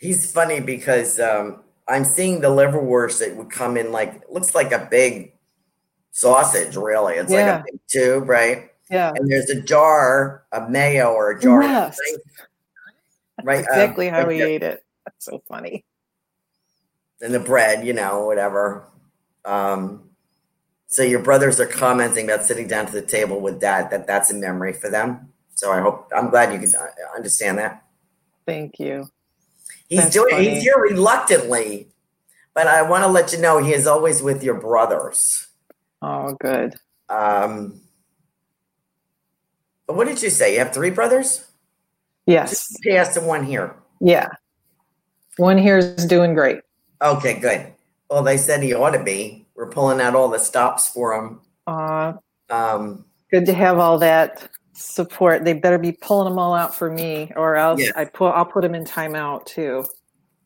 [0.00, 4.72] He's funny because um, I'm seeing the liverwurst that would come in like looks like
[4.72, 5.34] a big
[6.12, 6.74] sausage.
[6.74, 7.56] Really, it's yeah.
[7.56, 8.70] like a big tube, right?
[8.90, 9.12] Yeah.
[9.14, 11.62] And there's a jar of mayo or a jar.
[11.62, 11.98] Yes.
[12.14, 12.46] Of
[13.42, 13.60] right.
[13.60, 14.84] exactly um, how he ate it.
[15.04, 15.84] That's so funny.
[17.20, 18.88] And the bread, you know, whatever.
[19.44, 20.10] Um,
[20.86, 23.90] so your brothers are commenting about sitting down to the table with dad.
[23.90, 25.32] That that's a memory for them.
[25.54, 27.84] So I hope I'm glad you can uh, understand that.
[28.46, 29.08] Thank you.
[29.88, 30.34] He's That's doing.
[30.34, 30.50] Funny.
[30.50, 31.88] He's here reluctantly,
[32.54, 35.48] but I want to let you know he is always with your brothers.
[36.00, 36.74] Oh, good.
[37.08, 37.80] Um,
[39.86, 40.54] but what did you say?
[40.54, 41.46] You have three brothers?
[42.26, 42.76] Yes.
[42.86, 43.74] Passed the one here.
[44.00, 44.28] Yeah.
[45.36, 46.60] One here is doing great.
[47.00, 47.72] Okay, good.
[48.10, 49.46] Well, they said he ought to be.
[49.54, 51.40] We're pulling out all the stops for him.
[51.66, 52.14] Uh,
[52.50, 55.44] um, good to have all that support.
[55.44, 57.90] They better be pulling them all out for me, or else yeah.
[57.96, 59.84] I put I'll put them in timeout too.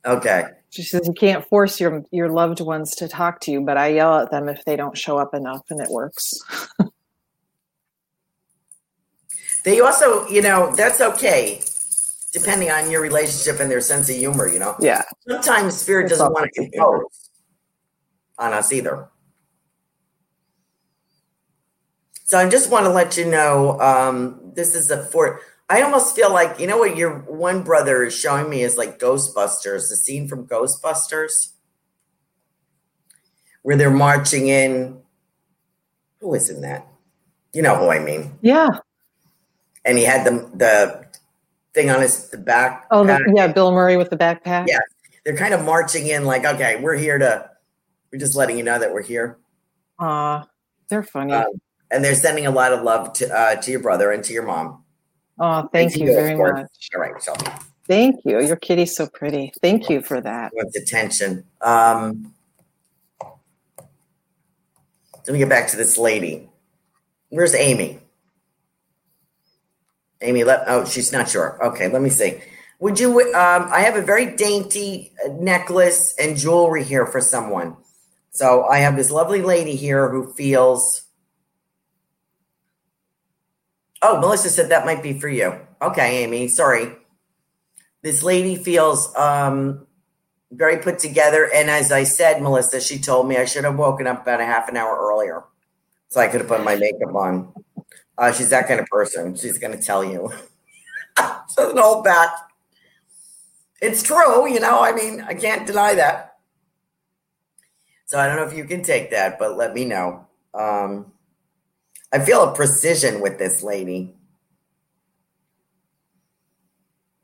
[0.04, 0.44] Okay.
[0.70, 3.88] She says you can't force your your loved ones to talk to you, but I
[3.88, 6.34] yell at them if they don't show up enough, and it works.
[9.66, 11.60] they also, you know, that's okay,
[12.32, 14.46] depending on your relationship and their sense of humor.
[14.46, 14.76] You know.
[14.78, 15.02] Yeah.
[15.28, 17.30] Sometimes spirit doesn't want to impose
[18.38, 19.08] on us either.
[22.26, 25.40] So I just want to let you know um, this is a four.
[25.68, 29.00] I almost feel like you know what your one brother is showing me is like
[29.00, 31.54] Ghostbusters, the scene from Ghostbusters,
[33.62, 35.00] where they're marching in.
[36.20, 36.86] Who is in that?
[37.52, 38.38] You know who I mean?
[38.42, 38.78] Yeah.
[39.86, 41.06] And he had the the
[41.72, 42.86] thing on his the back.
[42.90, 44.66] Oh, the, yeah, Bill Murray with the backpack.
[44.68, 44.80] Yeah,
[45.24, 47.50] they're kind of marching in like, okay, we're here to.
[48.12, 49.38] We're just letting you know that we're here.
[49.98, 50.48] Ah,
[50.88, 51.32] they're funny.
[51.32, 54.32] Um, and they're sending a lot of love to uh, to your brother and to
[54.32, 54.84] your mom.
[55.38, 56.66] Oh, thank you very much.
[56.94, 57.34] All right, so
[57.86, 58.40] thank you.
[58.40, 59.52] Your kitty's so pretty.
[59.60, 60.52] Thank you for that.
[60.54, 61.44] With attention.
[61.60, 62.32] Um,
[65.26, 66.48] let me get back to this lady.
[67.28, 68.00] Where's Amy?
[70.20, 71.58] Amy, let oh, she's not sure.
[71.64, 72.40] Okay, let me see.
[72.80, 73.20] Would you?
[73.20, 77.76] Um, I have a very dainty necklace and jewelry here for someone.
[78.30, 81.06] So I have this lovely lady here who feels
[84.02, 85.58] Oh, Melissa said that might be for you.
[85.80, 86.48] Okay, Amy.
[86.48, 86.92] Sorry.
[88.02, 89.86] This lady feels um,
[90.52, 91.50] very put together.
[91.52, 94.44] And as I said, Melissa, she told me I should have woken up about a
[94.44, 95.44] half an hour earlier
[96.08, 97.52] so I could have put my makeup on.
[98.18, 99.36] Uh, she's that kind of person.
[99.36, 100.32] She's going to tell you.
[101.56, 102.30] doesn't hold back.
[103.80, 104.80] It's true, you know.
[104.80, 106.36] I mean, I can't deny that.
[108.06, 110.26] So I don't know if you can take that, but let me know.
[110.54, 111.12] Um,
[112.12, 114.14] I feel a precision with this lady.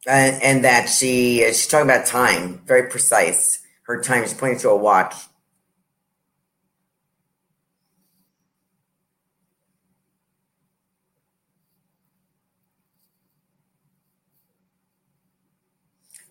[0.06, 3.60] And, and that she she's talking about time, very precise.
[3.84, 5.14] Her time, she's pointing to a watch.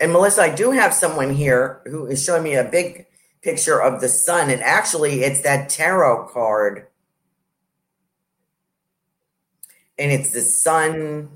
[0.01, 3.05] And Melissa, I do have someone here who is showing me a big
[3.43, 4.49] picture of the sun.
[4.49, 6.87] And actually, it's that tarot card
[9.99, 11.29] and it's the sun.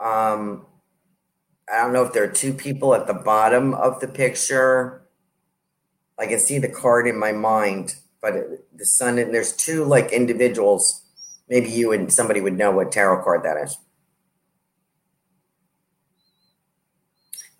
[0.00, 0.66] Um,
[1.72, 5.02] I don't know if there are two people at the bottom of the picture.
[6.18, 8.34] I can see the card in my mind, but
[8.74, 11.04] the sun and there's two like individuals.
[11.48, 13.78] Maybe you and somebody would know what tarot card that is.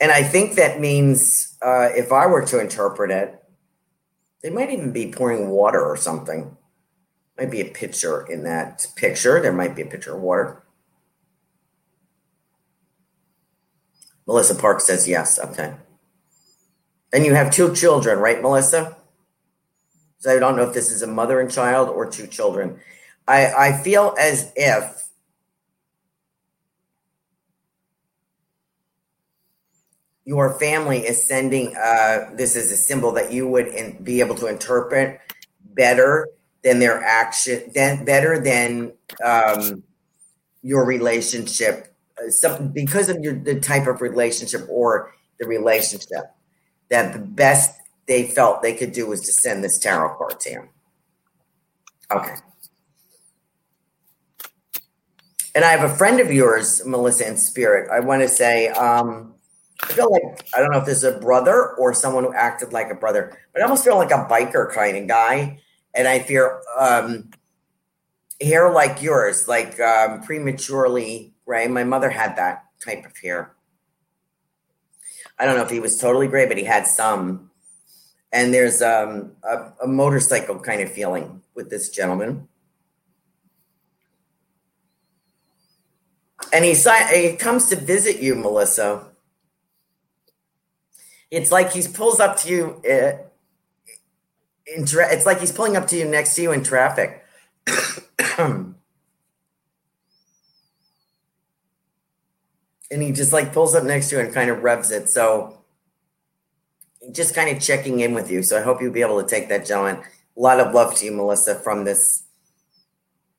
[0.01, 3.37] And I think that means uh, if I were to interpret it,
[4.43, 6.57] they might even be pouring water or something.
[7.39, 9.41] Might be a pitcher in that picture.
[9.41, 10.63] There might be a pitcher of water.
[14.27, 15.39] Melissa Park says yes.
[15.39, 15.75] Okay.
[17.13, 18.97] And you have two children, right, Melissa?
[20.19, 22.79] So I don't know if this is a mother and child or two children.
[23.27, 25.10] I, I feel as if
[30.31, 34.37] your family is sending uh, this is a symbol that you would in, be able
[34.37, 35.21] to interpret
[35.75, 36.29] better
[36.63, 38.93] than their action, than better than
[39.25, 39.83] um,
[40.63, 46.27] your relationship, uh, some, because of your the type of relationship or the relationship.
[46.91, 50.51] That the best they felt they could do was to send this tarot card to
[50.51, 50.69] you.
[52.13, 52.35] Okay.
[55.57, 57.91] And I have a friend of yours, Melissa in Spirit.
[57.91, 59.35] I want to say, um,
[59.83, 62.73] I feel like I don't know if this is a brother or someone who acted
[62.73, 65.59] like a brother, but I almost feel like a biker kind of guy.
[65.95, 67.31] And I fear um,
[68.41, 71.67] hair like yours, like um, prematurely gray.
[71.67, 73.53] My mother had that type of hair.
[75.39, 77.51] I don't know if he was totally gray, but he had some.
[78.33, 82.47] And there's um, a, a motorcycle kind of feeling with this gentleman.
[86.53, 89.10] And he, he comes to visit you, Melissa
[91.31, 92.83] it's like he pulls up to you.
[92.89, 93.19] Uh,
[94.67, 97.25] in tra- it's like he's pulling up to you next to you in traffic.
[98.39, 98.75] and
[102.91, 105.09] he just like pulls up next to you and kind of revs it.
[105.09, 105.63] So
[107.13, 108.43] just kind of checking in with you.
[108.43, 110.03] So I hope you'll be able to take that, gentleman.
[110.37, 112.25] A lot of love to you, Melissa, from this.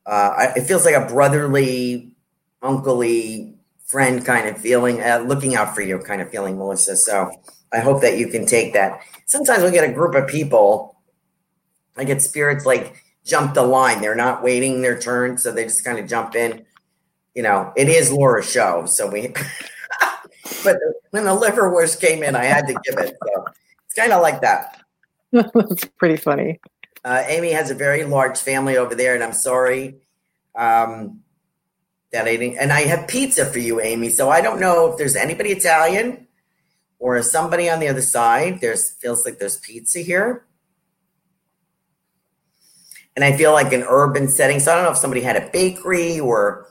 [0.05, 2.11] Uh, it feels like a brotherly,
[2.61, 3.53] unclely
[3.91, 6.95] friend kind of feeling, uh, looking out for you kind of feeling, Melissa.
[6.95, 7.29] So
[7.73, 9.01] I hope that you can take that.
[9.25, 10.95] Sometimes we get a group of people,
[11.97, 14.01] I get spirits like jump the line.
[14.01, 16.65] They're not waiting their turn, so they just kind of jump in.
[17.35, 19.27] You know, it is Laura's show, so we.
[20.63, 20.77] but
[21.11, 23.17] when the liverwurst came in, I had to give it.
[23.21, 23.45] So
[23.85, 24.81] it's kind of like that.
[25.31, 26.59] That's pretty funny.
[27.03, 29.95] Uh, Amy has a very large family over there, and I'm sorry
[30.55, 31.21] um,
[32.11, 32.57] that I didn't.
[32.57, 34.09] And I have pizza for you, Amy.
[34.09, 36.27] So I don't know if there's anybody Italian
[36.99, 38.61] or somebody on the other side.
[38.61, 40.45] There's feels like there's pizza here.
[43.15, 44.59] And I feel like an urban setting.
[44.59, 46.67] So I don't know if somebody had a bakery or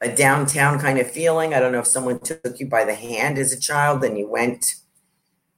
[0.00, 1.54] a downtown kind of feeling.
[1.54, 4.28] I don't know if someone took you by the hand as a child and you
[4.28, 4.64] went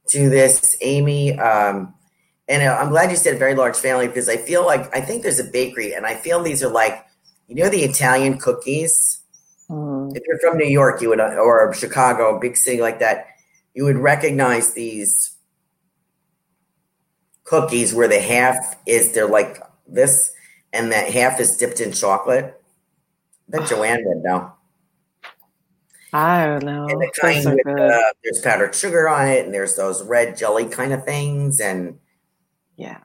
[0.08, 1.38] to this, Amy.
[1.38, 1.94] Um,
[2.48, 5.40] and I'm glad you said very large family because I feel like I think there's
[5.40, 7.04] a bakery and I feel these are like,
[7.48, 9.22] you know, the Italian cookies.
[9.70, 10.16] Mm.
[10.16, 13.26] If you're from New York, you would, or Chicago, big city like that,
[13.74, 15.36] you would recognize these
[17.44, 20.32] cookies where the half is they're like this
[20.72, 22.60] and that half is dipped in chocolate.
[23.52, 24.52] I bet Joanne would know.
[26.12, 26.86] I don't know.
[26.88, 30.66] And the kind with, uh, there's powdered sugar on it, and there's those red jelly
[30.66, 31.98] kind of things, and
[32.76, 33.00] yeah,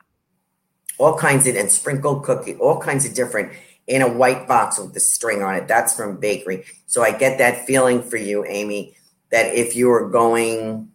[0.98, 3.52] all kinds of and sprinkled cookie, all kinds of different
[3.92, 5.68] in a white box with the string on it.
[5.68, 6.64] That's from bakery.
[6.86, 8.96] So I get that feeling for you, Amy,
[9.32, 10.90] that if you are going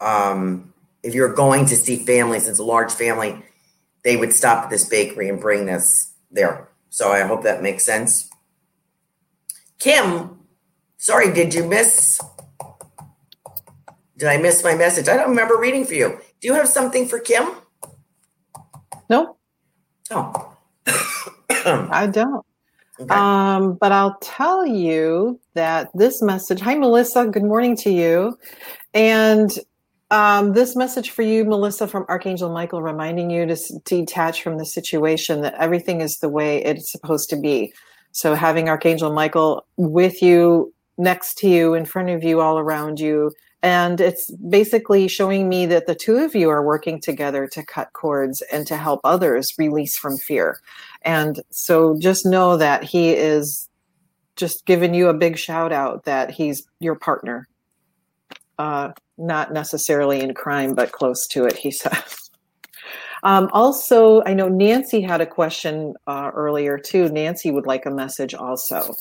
[0.00, 0.72] um,
[1.04, 3.40] if you're going to see families, it's a large family,
[4.02, 6.68] they would stop at this bakery and bring this there.
[6.90, 8.28] So I hope that makes sense.
[9.78, 10.40] Kim,
[10.96, 12.20] sorry, did you miss?
[14.16, 15.08] Did I miss my message?
[15.08, 16.18] I don't remember reading for you.
[16.40, 17.48] Do you have something for Kim?
[19.08, 19.37] No.
[20.10, 20.56] Oh.
[21.50, 22.44] I don't.
[23.00, 23.14] Okay.
[23.14, 28.36] Um, but I'll tell you that this message, hi, Melissa, good morning to you.
[28.92, 29.50] And
[30.10, 34.64] um, this message for you, Melissa, from Archangel Michael, reminding you to detach from the
[34.64, 37.72] situation, that everything is the way it's supposed to be.
[38.12, 42.98] So having Archangel Michael with you, next to you, in front of you, all around
[42.98, 43.30] you,
[43.62, 47.92] and it's basically showing me that the two of you are working together to cut
[47.92, 50.60] cords and to help others release from fear.
[51.02, 53.68] And so just know that he is
[54.36, 57.48] just giving you a big shout out that he's your partner.
[58.58, 62.30] Uh, not necessarily in crime, but close to it, he says.
[63.24, 67.08] Um, also, I know Nancy had a question uh, earlier too.
[67.08, 68.94] Nancy would like a message also.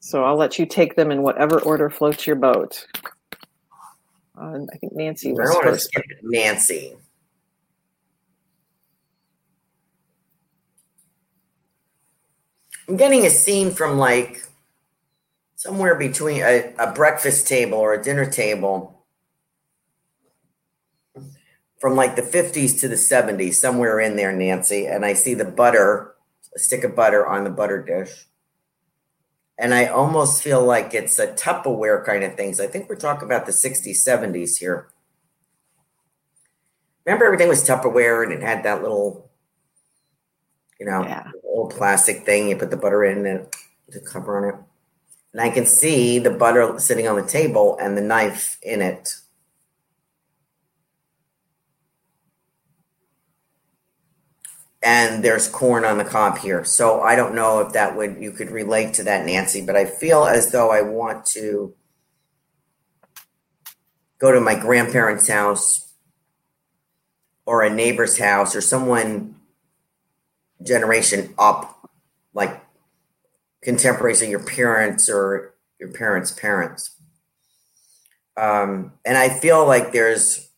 [0.00, 2.86] So I'll let you take them in whatever order floats your boat.
[4.36, 5.90] Uh, I think Nancy was first.
[6.22, 6.96] Nancy.
[12.88, 14.42] I'm getting a scene from like
[15.54, 19.04] somewhere between a, a breakfast table or a dinner table
[21.78, 24.86] from like the 50s to the 70s, somewhere in there, Nancy.
[24.86, 26.14] And I see the butter,
[26.56, 28.26] a stick of butter on the butter dish.
[29.60, 32.60] And I almost feel like it's a Tupperware kind of things.
[32.60, 34.88] I think we're talking about the 60s, 70s here.
[37.04, 39.30] Remember, everything was Tupperware and it had that little,
[40.80, 41.30] you know, yeah.
[41.44, 42.48] old plastic thing.
[42.48, 43.46] You put the butter in and
[43.90, 44.60] the cover on it.
[45.34, 49.14] And I can see the butter sitting on the table and the knife in it.
[54.82, 56.64] And there's corn on the cob here.
[56.64, 59.84] So I don't know if that would you could relate to that, Nancy, but I
[59.84, 61.74] feel as though I want to
[64.18, 65.92] go to my grandparents' house
[67.44, 69.34] or a neighbor's house or someone
[70.62, 71.90] generation up,
[72.32, 72.62] like
[73.62, 76.96] contemporaries of your parents or your parents' parents.
[78.36, 80.48] Um, and I feel like there's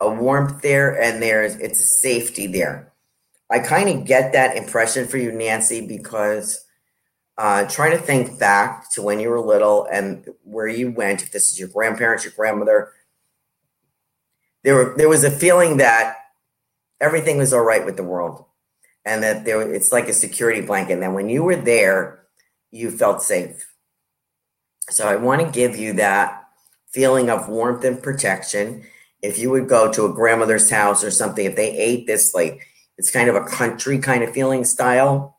[0.00, 2.89] a warmth there and there's it's a safety there.
[3.50, 6.64] I kind of get that impression for you, Nancy, because
[7.36, 11.32] uh, trying to think back to when you were little and where you went, if
[11.32, 12.92] this is your grandparents, your grandmother,
[14.62, 16.16] there were, there was a feeling that
[17.00, 18.44] everything was all right with the world
[19.04, 20.94] and that there it's like a security blanket.
[20.94, 22.26] And then when you were there,
[22.70, 23.72] you felt safe.
[24.90, 26.44] So I want to give you that
[26.92, 28.84] feeling of warmth and protection.
[29.22, 32.66] If you would go to a grandmother's house or something, if they ate this, like
[33.00, 35.38] it's kind of a country kind of feeling style,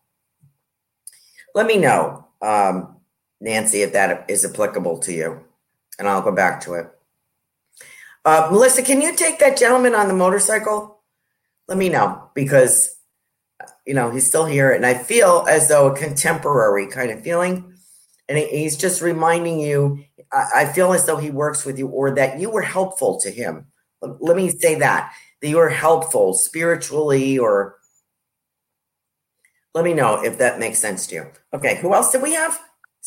[1.53, 2.97] let me know, um,
[3.39, 5.39] Nancy, if that is applicable to you,
[5.99, 6.89] and I'll go back to it.
[8.26, 11.03] Uh, Melissa, can you take that gentleman on the motorcycle?
[11.68, 12.95] Let me know because
[13.86, 14.72] you know, he's still here.
[14.72, 17.74] And I feel as though a contemporary kind of feeling.
[18.28, 22.39] And he's just reminding you, I feel as though he works with you or that
[22.39, 23.68] you were helpful to him.
[24.01, 27.78] Let me say that, that you were helpful spiritually or
[29.74, 31.26] let me know if that makes sense to you.
[31.54, 32.60] Okay, who else did we have?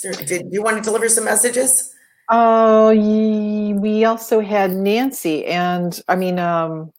[0.03, 1.95] Did you want to deliver some messages?
[2.31, 6.91] Oh, uh, we also had Nancy, and I mean, um,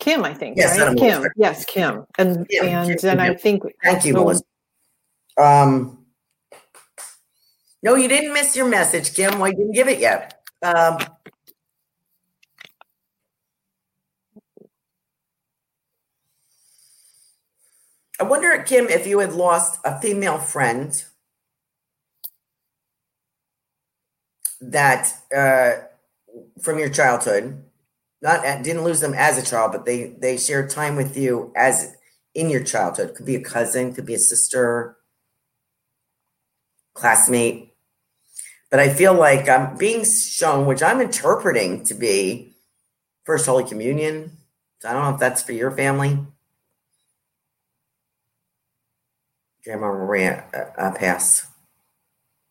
[0.00, 0.56] Kim, I think.
[0.56, 0.96] Yes, right?
[0.96, 1.24] Kim.
[1.36, 2.04] Yes, Kim.
[2.16, 3.62] And Kim, and then I think.
[3.82, 4.44] Thank you, Melissa.
[5.38, 6.06] Um,
[7.82, 9.38] no, you didn't miss your message, Kim.
[9.38, 10.40] Well, you didn't give it yet.
[10.62, 10.98] Um,
[18.20, 21.02] I wonder, Kim, if you had lost a female friend
[24.60, 25.72] that uh,
[26.62, 27.62] from your childhood
[28.22, 31.96] not didn't lose them as a child, but they they shared time with you as
[32.34, 33.14] in your childhood.
[33.14, 34.96] Could be a cousin, could be a sister,
[36.94, 37.75] classmate.
[38.70, 42.56] But I feel like I'm being shown, which I'm interpreting to be
[43.24, 44.36] First Holy Communion.
[44.80, 46.18] So I don't know if that's for your family.
[49.64, 51.46] Grandma Maria uh, uh, pass,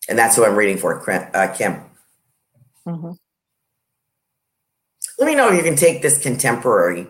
[0.09, 1.81] and that's what I'm reading for, uh, Kim.
[2.85, 3.11] Mm-hmm
[5.17, 7.07] let me know if you can take this contemporary,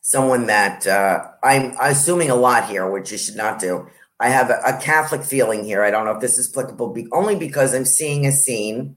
[0.00, 3.88] someone that uh, I'm assuming a lot here, which you should not do.
[4.20, 5.82] I have a, a Catholic feeling here.
[5.82, 8.96] I don't know if this is applicable, be, only because I'm seeing a scene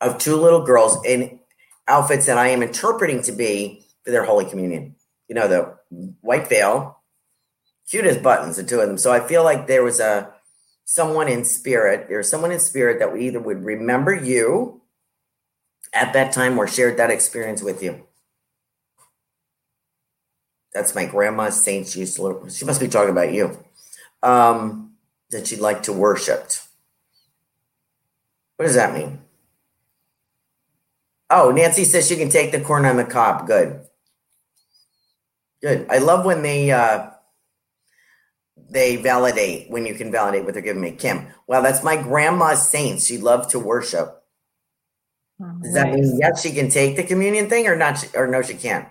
[0.00, 1.40] of two little girls in
[1.88, 4.96] outfits that I am interpreting to be for their Holy Communion.
[5.28, 5.76] You know, the
[6.20, 6.98] white veil,
[7.88, 8.98] cute as buttons, the two of them.
[8.98, 10.32] So I feel like there was a
[10.84, 12.06] someone in spirit.
[12.08, 14.80] There's someone in spirit that we either would remember you
[15.92, 18.06] at that time or shared that experience with you?
[20.72, 21.88] That's my grandma, Saint.
[21.88, 23.58] She used to, she must be talking about you.
[24.22, 24.94] Um,
[25.30, 26.50] that she'd like to worship.
[28.56, 29.20] What does that mean?
[31.30, 33.46] Oh, Nancy says she can take the corn on the cob.
[33.46, 33.86] Good.
[35.62, 35.86] Good.
[35.88, 37.10] I love when they uh,
[38.68, 40.92] they validate when you can validate what they're giving me.
[40.92, 41.28] Kim.
[41.46, 43.00] Well, that's my grandma's saint.
[43.00, 44.22] She loved to worship.
[45.62, 48.54] Does that mean yes, she can take the communion thing, or not, or no, she
[48.54, 48.86] can't?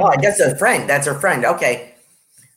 [0.00, 0.88] Oh, I guess a friend.
[0.88, 1.44] That's her friend.
[1.44, 1.94] Okay.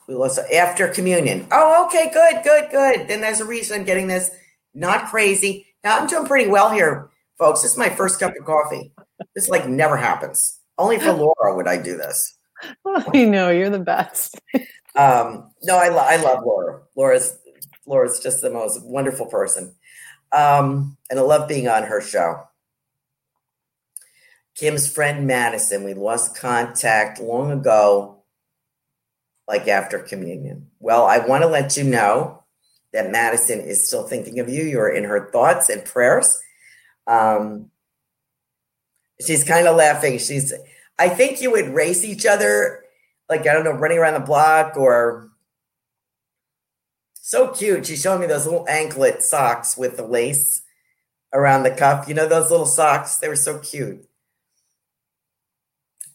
[0.08, 0.16] We
[0.54, 1.48] after communion.
[1.52, 3.08] Oh, okay, good, good, good.
[3.08, 4.30] Then there's a reason I'm getting this.
[4.74, 5.66] not crazy.
[5.84, 7.10] Now I'm doing pretty well here,
[7.40, 7.64] folks.
[7.64, 8.92] This is my first cup of coffee.
[9.34, 10.60] This like never happens.
[10.78, 12.38] Only for Laura would I do this.
[12.86, 14.40] I know you're the best.
[14.96, 16.82] um, no, I, lo- I love Laura.
[16.96, 17.38] Laura's
[17.86, 19.76] Laura's just the most wonderful person,
[20.32, 22.44] um, and I love being on her show.
[24.56, 28.24] Kim's friend Madison, we lost contact long ago,
[29.48, 30.72] like after communion.
[30.80, 32.44] Well, I want to let you know
[32.94, 34.64] that Madison is still thinking of you.
[34.64, 36.42] You're in her thoughts and prayers.
[37.06, 37.70] Um,
[39.20, 40.20] she's kind of laughing.
[40.20, 40.54] She's,
[40.98, 42.86] I think you would race each other,
[43.30, 45.32] like, I don't know, running around the block or
[47.16, 47.88] so cute.
[47.88, 50.62] She's showing me those little anklet socks with the lace
[51.34, 52.08] around the cuff.
[52.08, 53.18] You know, those little socks?
[53.18, 54.08] They were so cute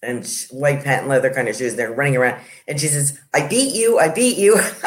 [0.03, 1.77] and white patent leather kind of shoes.
[1.77, 3.99] They're running around, and she says, "I beat you.
[3.99, 4.57] I beat you.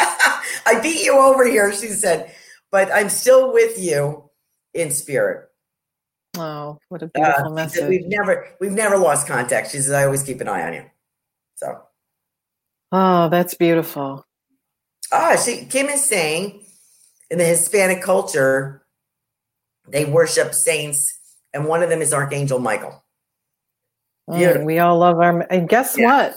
[0.66, 2.34] I beat you over here." She said,
[2.72, 4.30] "But I'm still with you
[4.74, 5.50] in spirit."
[6.38, 7.88] Oh, what a beautiful uh, message!
[7.88, 9.72] We've never we've never lost contact.
[9.72, 10.86] She says, "I always keep an eye on you."
[11.56, 11.82] So,
[12.92, 14.26] oh, that's beautiful.
[15.12, 16.66] Ah, she Kim is saying
[17.30, 18.84] in the Hispanic culture,
[19.88, 21.20] they worship saints,
[21.54, 23.03] and one of them is Archangel Michael.
[24.30, 25.42] Mm, we all love our.
[25.52, 26.06] And guess yeah.
[26.06, 26.36] what?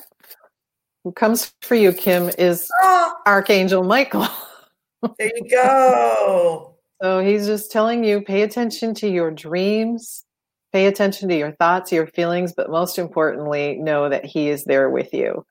[1.05, 3.13] Who comes for you, Kim, is oh.
[3.27, 4.27] Archangel Michael.
[5.19, 6.75] there you go.
[7.03, 10.25] So he's just telling you pay attention to your dreams,
[10.73, 14.91] pay attention to your thoughts, your feelings, but most importantly, know that he is there
[14.91, 15.45] with you.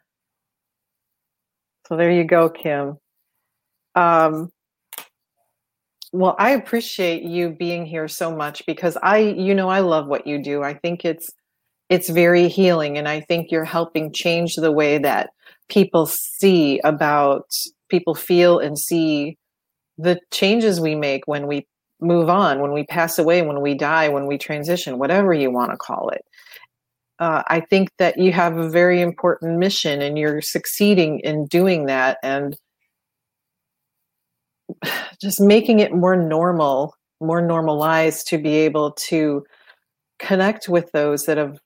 [1.87, 2.97] So there you go, Kim.
[3.93, 4.49] Um,
[6.11, 10.25] well, I appreciate you being here so much because I, you know, I love what
[10.25, 10.63] you do.
[10.63, 11.31] I think it's
[11.89, 15.29] it's very healing and i think you're helping change the way that
[15.69, 17.45] people see about
[17.89, 19.37] people feel and see
[19.97, 21.65] the changes we make when we
[22.01, 25.71] move on when we pass away when we die when we transition whatever you want
[25.71, 26.25] to call it.
[27.19, 31.85] Uh, i think that you have a very important mission and you're succeeding in doing
[31.85, 32.57] that and
[35.21, 39.45] just making it more normal more normalized to be able to
[40.19, 41.57] connect with those that have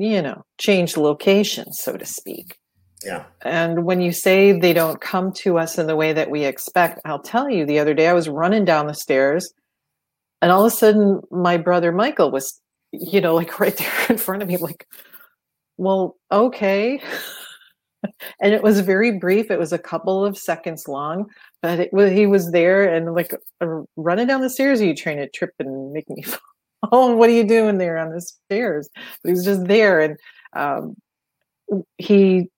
[0.00, 2.56] you know, change location, so to speak.
[3.04, 3.24] Yeah.
[3.42, 7.00] And when you say they don't come to us in the way that we expect,
[7.04, 9.52] I'll tell you the other day I was running down the stairs
[10.40, 12.60] and all of a sudden my brother Michael was,
[12.92, 14.86] you know, like right there in front of me, like,
[15.76, 17.00] well, okay.
[18.40, 19.50] and it was very brief.
[19.50, 21.26] It was a couple of seconds long,
[21.62, 24.80] but it was, he was there and like uh, running down the stairs.
[24.80, 26.40] Are you trying to trip and make me fall?
[26.92, 28.88] oh, what are you doing there on the stairs?
[28.94, 30.00] But he was just there.
[30.00, 30.16] And
[30.54, 30.94] um,
[31.98, 32.48] he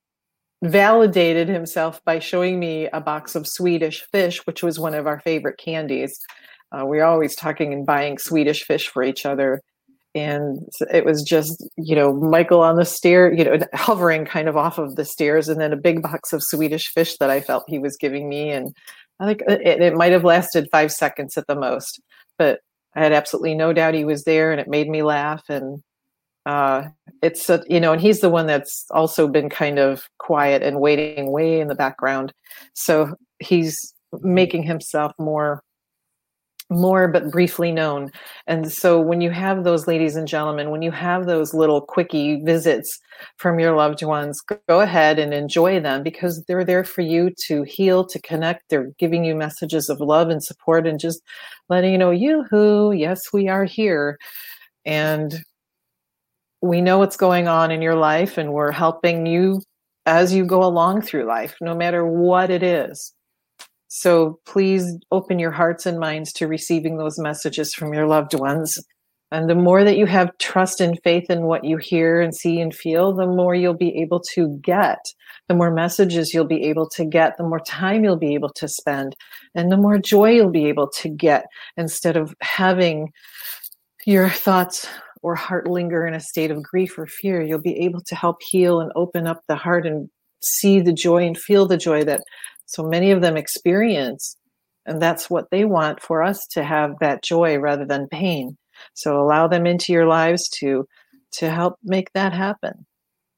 [0.62, 5.20] validated himself by showing me a box of Swedish fish, which was one of our
[5.20, 6.18] favorite candies.
[6.70, 9.60] Uh, we are always talking and buying Swedish fish for each other.
[10.14, 10.58] And
[10.92, 14.78] it was just, you know, Michael on the stair, you know, hovering kind of off
[14.78, 17.78] of the stairs, and then a big box of Swedish fish that I felt he
[17.78, 18.50] was giving me.
[18.50, 18.74] And
[19.20, 22.00] I think it, it might have lasted five seconds at the most,
[22.38, 22.60] but
[22.94, 25.44] I had absolutely no doubt he was there, and it made me laugh.
[25.48, 25.82] And
[26.44, 26.88] uh,
[27.22, 30.80] it's a, you know, and he's the one that's also been kind of quiet and
[30.80, 32.32] waiting way in the background.
[32.74, 35.62] So he's making himself more
[36.72, 38.10] more but briefly known.
[38.46, 42.42] And so when you have those ladies and gentlemen, when you have those little quickie
[42.42, 42.98] visits
[43.36, 47.62] from your loved ones, go ahead and enjoy them because they're there for you to
[47.62, 48.68] heal, to connect.
[48.68, 51.22] They're giving you messages of love and support and just
[51.68, 54.18] letting you know, you who, yes, we are here.
[54.84, 55.34] And
[56.60, 59.60] we know what's going on in your life and we're helping you
[60.06, 63.12] as you go along through life, no matter what it is.
[63.94, 68.82] So please open your hearts and minds to receiving those messages from your loved ones.
[69.30, 72.58] And the more that you have trust and faith in what you hear and see
[72.58, 75.04] and feel, the more you'll be able to get,
[75.46, 78.66] the more messages you'll be able to get, the more time you'll be able to
[78.66, 79.14] spend,
[79.54, 81.44] and the more joy you'll be able to get
[81.76, 83.12] instead of having
[84.06, 84.88] your thoughts
[85.20, 87.42] or heart linger in a state of grief or fear.
[87.42, 90.08] You'll be able to help heal and open up the heart and
[90.42, 92.22] see the joy and feel the joy that
[92.66, 94.36] so many of them experience
[94.86, 98.56] and that's what they want for us to have that joy rather than pain.
[98.94, 100.86] So allow them into your lives to
[101.32, 102.86] to help make that happen.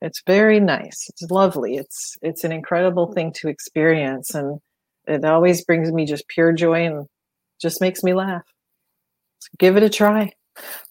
[0.01, 1.09] It's very nice.
[1.11, 1.77] It's lovely.
[1.77, 4.61] It's it's an incredible thing to experience and
[5.07, 7.07] it always brings me just pure joy and
[7.61, 8.43] just makes me laugh.
[9.41, 10.33] So give it a try.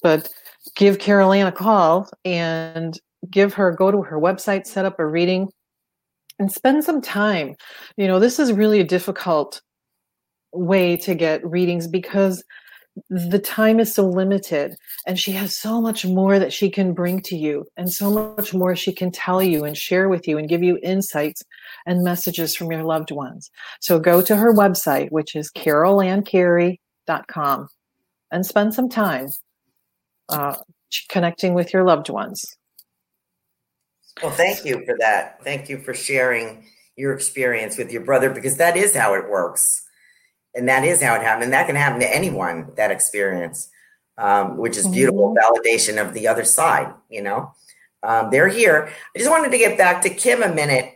[0.01, 0.29] But
[0.75, 5.49] give carol a call and give her go to her website set up a reading
[6.39, 7.55] and spend some time.
[7.97, 9.61] You know, this is really a difficult
[10.51, 12.43] way to get readings because
[13.09, 14.75] the time is so limited
[15.07, 18.53] and she has so much more that she can bring to you and so much
[18.53, 21.41] more she can tell you and share with you and give you insights
[21.87, 27.67] and messages from your loved ones so go to her website which is carolanncarey.com
[28.31, 29.27] and spend some time
[30.29, 30.55] uh,
[31.09, 32.45] connecting with your loved ones
[34.21, 38.57] well thank you for that thank you for sharing your experience with your brother because
[38.57, 39.83] that is how it works
[40.55, 41.45] and that is how it happened.
[41.45, 43.69] And that can happen to anyone that experience,
[44.17, 45.53] um, which is beautiful mm-hmm.
[45.53, 46.93] validation of the other side.
[47.09, 47.53] You know,
[48.03, 48.89] um, they're here.
[49.15, 50.95] I just wanted to get back to Kim a minute.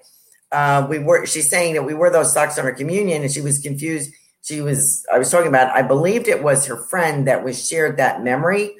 [0.51, 1.25] Uh, we were.
[1.25, 4.13] She's saying that we wore those socks on her communion, and she was confused.
[4.43, 5.05] She was.
[5.13, 5.75] I was talking about.
[5.75, 8.75] I believed it was her friend that was shared that memory,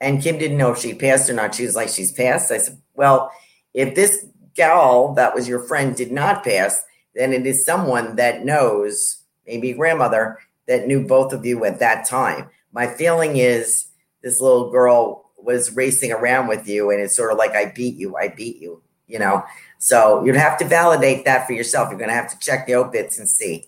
[0.00, 1.54] and Kim didn't know if she passed or not.
[1.54, 3.30] She was like, "She's passed." I said, "Well,
[3.74, 8.44] if this gal that was your friend did not pass, then it is someone that
[8.44, 12.48] knows." maybe grandmother that knew both of you at that time.
[12.72, 13.86] My feeling is
[14.22, 17.96] this little girl was racing around with you, and it's sort of like, I beat
[17.96, 19.42] you, I beat you, you know?
[19.78, 21.88] So you'd have to validate that for yourself.
[21.88, 23.66] You're going to have to check the obits and see.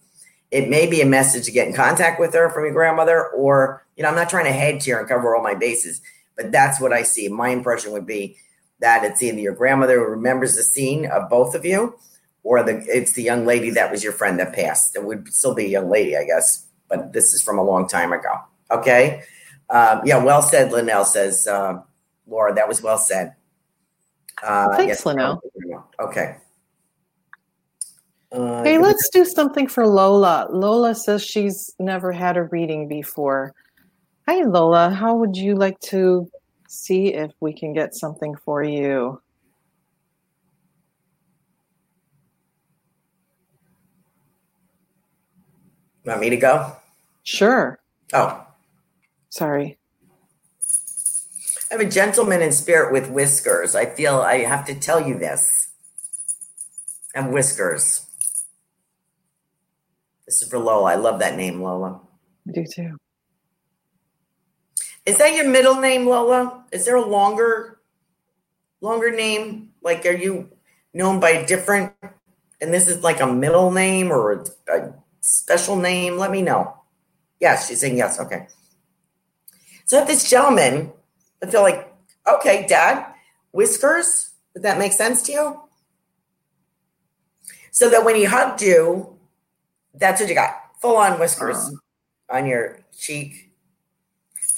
[0.51, 3.87] It may be a message to get in contact with her from your grandmother, or,
[3.97, 6.03] you know, I'm not trying to hedge here and cover all my bases,
[6.37, 7.29] but that's what I see.
[7.29, 8.37] My impression would be
[8.81, 11.99] that it's either your grandmother who remembers the scene of both of you,
[12.43, 14.97] or the it's the young lady that was your friend that passed.
[14.97, 17.89] It would still be a young lady, I guess, but this is from a long
[17.89, 18.33] time ago.
[18.71, 19.23] Okay.
[19.69, 21.81] Um, yeah, well said, Linnell says, uh,
[22.27, 23.35] Laura, that was well said.
[24.43, 25.41] Uh, Thanks, yes, Linnell.
[26.01, 26.37] Okay.
[28.33, 30.49] Uh, hey, let's do something for Lola.
[30.51, 33.53] Lola says she's never had a reading before.
[34.29, 34.91] Hi, Lola.
[34.91, 36.29] How would you like to
[36.71, 39.21] see if we can get something for you?
[46.05, 46.77] Want me to go?
[47.25, 47.81] Sure.
[48.13, 48.47] Oh.
[49.31, 49.79] Sorry.
[51.73, 53.75] I'm a gentleman in spirit with whiskers.
[53.75, 55.73] I feel I have to tell you this.
[57.15, 58.07] And whiskers.
[60.25, 60.93] This is for Lola.
[60.93, 62.01] I love that name, Lola.
[62.49, 63.00] I do too.
[65.11, 66.65] Is that your middle name, Lola?
[66.71, 67.81] Is there a longer,
[68.81, 69.71] longer name?
[69.83, 70.49] Like, are you
[70.95, 71.93] known by a different?
[72.61, 76.17] And this is like a middle name or a, a special name?
[76.17, 76.77] Let me know.
[77.41, 78.21] Yes, she's saying yes.
[78.21, 78.47] Okay.
[79.85, 80.93] So if this gentleman,
[81.43, 81.93] I feel like,
[82.29, 83.13] okay, dad,
[83.51, 85.61] whiskers, would that make sense to you?
[87.73, 89.19] So that when he hugged you,
[89.93, 92.39] that's what you got full on whiskers uh-huh.
[92.39, 93.50] on your cheek.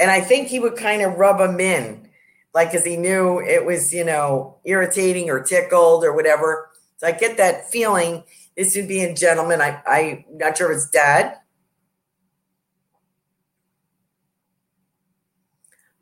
[0.03, 2.09] And I think he would kind of rub them in,
[2.53, 6.71] like, because he knew it was, you know, irritating or tickled or whatever.
[6.97, 8.25] So I get that feeling
[8.57, 9.61] this would be a gentleman.
[9.61, 11.39] I, I'm not sure if it's dad.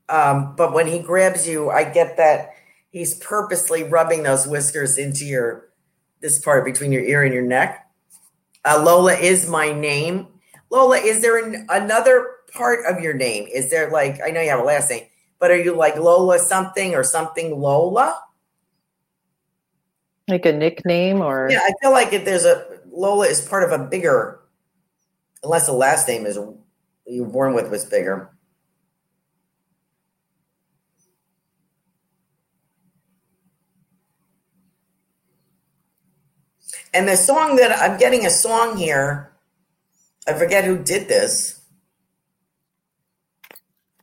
[0.09, 2.55] Um, but when he grabs you, I get that
[2.91, 5.69] he's purposely rubbing those whiskers into your
[6.23, 7.87] this part between your ear and your neck.
[8.65, 10.29] Uh, Lola is my name.
[10.71, 13.47] Lola, is there an, another part of your name?
[13.53, 15.05] Is there like I know you have a last name,
[15.39, 18.17] but are you like Lola something or something Lola?
[20.31, 23.79] like a nickname or yeah i feel like if there's a lola is part of
[23.79, 24.41] a bigger
[25.43, 26.39] unless the last name is
[27.07, 28.31] you were born with was bigger
[36.95, 39.33] and the song that i'm getting a song here
[40.27, 41.60] i forget who did this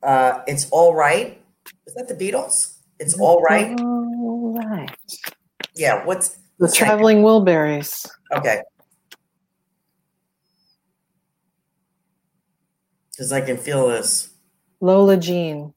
[0.04, 1.42] uh it's all right
[1.86, 4.96] is that the beatles it's all right all right
[5.78, 8.08] yeah, what's the traveling Wilburys?
[8.34, 8.62] Okay.
[13.12, 14.30] Because I can feel this.
[14.80, 15.74] Lola Jean.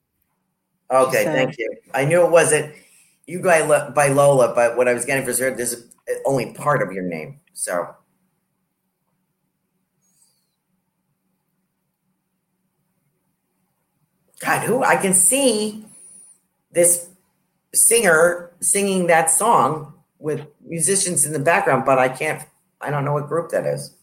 [0.91, 1.73] Okay, thank you.
[1.95, 2.75] I knew it wasn't
[3.27, 5.95] you by by Lola, but what I was getting for sure, this is
[6.27, 7.41] only part of your name.
[7.53, 7.95] So.
[14.41, 15.85] God, who I can see
[16.73, 17.09] this
[17.73, 22.43] singer singing that song with musicians in the background, but I can't,
[22.81, 23.95] I don't know what group that is.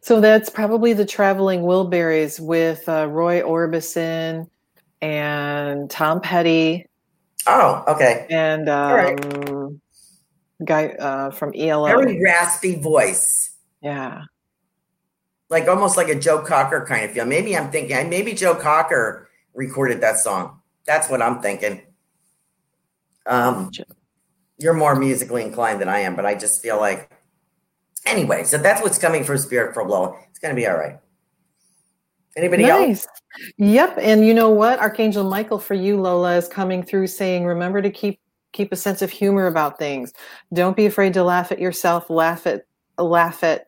[0.00, 4.48] So that's probably the Traveling Wilburys with uh, Roy Orbison
[5.00, 6.86] and Tom Petty.
[7.46, 8.26] Oh, okay.
[8.30, 10.64] And um, right.
[10.64, 11.86] guy uh, from ELO.
[11.86, 13.50] Very raspy voice.
[13.82, 14.22] Yeah.
[15.48, 17.24] Like almost like a Joe Cocker kind of feel.
[17.24, 19.25] Maybe I'm thinking, maybe Joe Cocker
[19.56, 20.60] recorded that song.
[20.86, 21.82] That's what I'm thinking.
[23.26, 23.72] Um,
[24.58, 27.10] you're more musically inclined than I am, but I just feel like
[28.04, 28.44] anyway.
[28.44, 30.16] So that's what's coming for Spirit for Lola.
[30.30, 30.98] It's going to be all right.
[32.36, 33.06] Anybody nice.
[33.06, 33.08] else?
[33.56, 33.98] Yep.
[34.00, 34.78] And you know what?
[34.78, 38.20] Archangel Michael for you, Lola, is coming through saying, remember to keep
[38.52, 40.12] keep a sense of humor about things.
[40.52, 42.66] Don't be afraid to laugh at yourself, laugh at
[42.98, 43.66] laugh at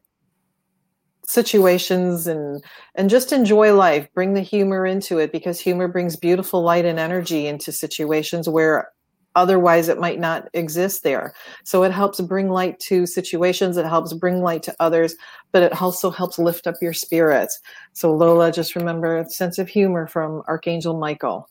[1.28, 2.64] situations and
[2.94, 4.08] and just enjoy life.
[4.14, 8.88] Bring the humor into it because humor brings beautiful light and energy into situations where
[9.34, 11.34] otherwise it might not exist there.
[11.64, 15.14] So it helps bring light to situations it helps bring light to others
[15.52, 17.60] but it also helps lift up your spirits.
[17.92, 21.50] So lola just remember sense of humor from archangel michael.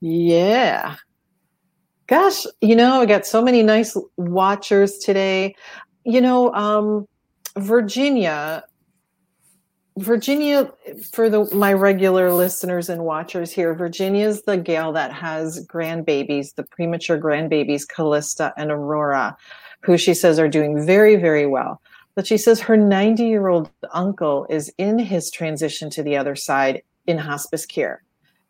[0.00, 0.96] Yeah.
[2.06, 5.54] Gosh you know i got so many nice watchers today.
[6.04, 7.06] You know um
[7.58, 8.64] virginia
[9.98, 10.72] Virginia,
[11.12, 16.54] for the my regular listeners and watchers here, Virginia is the gal that has grandbabies,
[16.54, 19.36] the premature grandbabies, Callista and Aurora,
[19.82, 21.80] who she says are doing very, very well.
[22.14, 26.36] But she says her 90 year old uncle is in his transition to the other
[26.36, 28.02] side in hospice care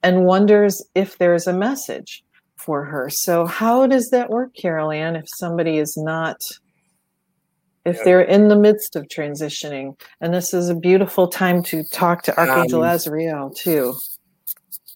[0.02, 2.24] and wonders if there's a message
[2.56, 3.08] for her.
[3.10, 6.40] So, how does that work, Carol Ann, if somebody is not
[7.84, 9.98] if they're in the midst of transitioning.
[10.20, 13.94] And this is a beautiful time to talk to Archangel um, Azrael too.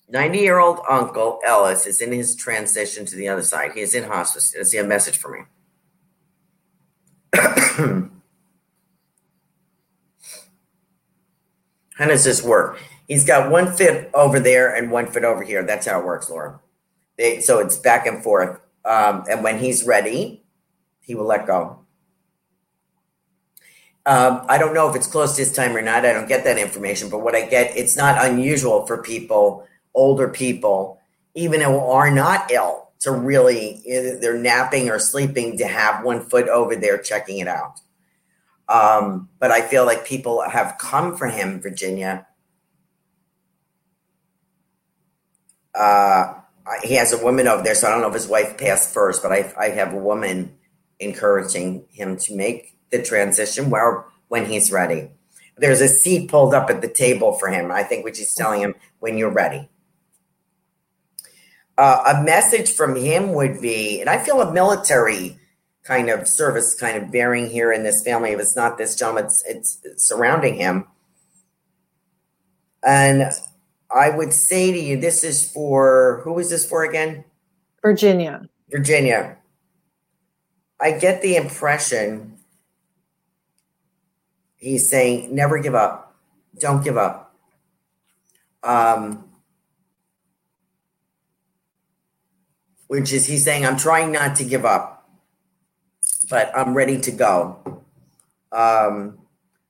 [0.09, 3.73] 90 year old uncle Ellis is in his transition to the other side.
[3.73, 4.53] He is in hospice.
[4.53, 5.41] Does he have a message for me?
[11.97, 12.81] How does this work?
[13.09, 15.63] He's got one foot over there and one foot over here.
[15.63, 16.61] That's how it works, Laura.
[17.17, 18.61] They, so it's back and forth.
[18.85, 20.43] Um, and when he's ready,
[21.01, 21.84] he will let go.
[24.07, 26.05] Um, I don't know if it's close this time or not.
[26.05, 30.29] I don't get that information, but what I get, it's not unusual for people, older
[30.29, 30.99] people,
[31.35, 33.83] even who are not ill, to really
[34.21, 37.81] they're napping or sleeping to have one foot over there checking it out.
[38.69, 42.27] Um, but I feel like people have come for him, Virginia.
[45.75, 46.35] Uh,
[46.83, 49.23] he has a woman over there, so I don't know if his wife passed first,
[49.23, 50.57] but I, I have a woman
[51.01, 55.11] encouraging him to make the transition where when he's ready.
[55.57, 57.71] There's a seat pulled up at the table for him.
[57.71, 59.69] I think which is telling him when you're ready.
[61.77, 65.39] Uh, a message from him would be, and I feel a military
[65.83, 68.31] kind of service kind of bearing here in this family.
[68.31, 70.87] If it's not this gentleman, it's, it's, it's surrounding him.
[72.83, 73.31] And
[73.95, 77.25] I would say to you, this is for who is this for again?
[77.83, 78.49] Virginia.
[78.71, 79.37] Virginia.
[80.81, 82.34] I get the impression
[84.65, 86.17] he's saying never give up.
[86.59, 87.37] Don't give up.
[88.63, 89.25] Um,
[92.87, 95.11] which is he's saying i'm trying not to give up
[96.31, 97.83] but i'm ready to go.
[98.53, 99.19] Um,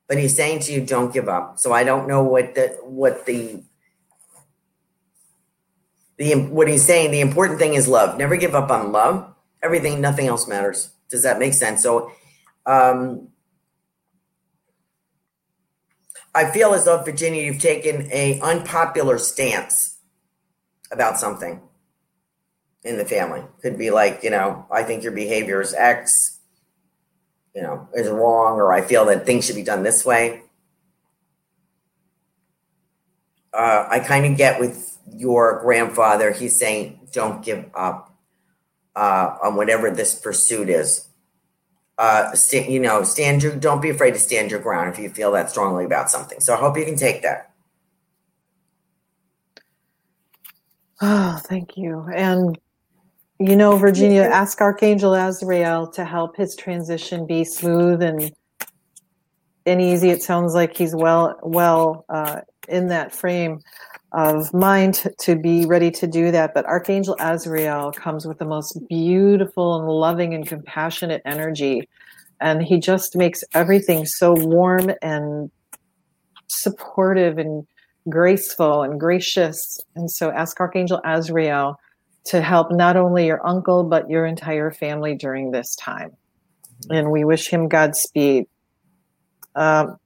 [0.07, 1.59] but he's saying to you don't give up.
[1.59, 3.63] So i don't know what the what the
[6.17, 8.17] the what he's saying the important thing is love.
[8.17, 9.33] Never give up on love.
[9.61, 10.91] Everything nothing else matters.
[11.09, 11.83] Does that make sense?
[11.83, 12.11] So
[12.65, 13.29] um
[16.35, 19.97] I feel as though Virginia, you've taken a unpopular stance
[20.91, 21.61] about something
[22.83, 23.41] in the family.
[23.61, 26.39] Could be like, you know, I think your behavior is X,
[27.55, 30.41] you know, is wrong, or I feel that things should be done this way.
[33.53, 36.31] Uh, I kind of get with your grandfather.
[36.31, 38.13] He's saying, don't give up
[38.93, 41.07] uh, on whatever this pursuit is
[41.97, 45.09] uh, st- you know, stand your, don't be afraid to stand your ground if you
[45.09, 46.39] feel that strongly about something.
[46.39, 47.51] So I hope you can take that.
[51.01, 52.07] Oh, thank you.
[52.13, 52.57] And,
[53.39, 58.31] you know, Virginia, ask Archangel Azrael to help his transition be smooth and,
[59.65, 60.09] and easy.
[60.09, 63.59] It sounds like he's well, well, uh, in that frame
[64.15, 66.53] of mind to be ready to do that.
[66.53, 71.89] But Archangel Azrael comes with the most beautiful and loving and compassionate energy.
[72.39, 75.51] And he just makes everything so warm and
[76.47, 77.67] supportive and
[78.07, 79.79] graceful and gracious.
[79.95, 81.77] And so ask Archangel Azrael
[82.27, 86.11] to help not only your uncle, but your entire family during this time.
[86.89, 88.45] And we wish him Godspeed.
[89.55, 89.97] Um,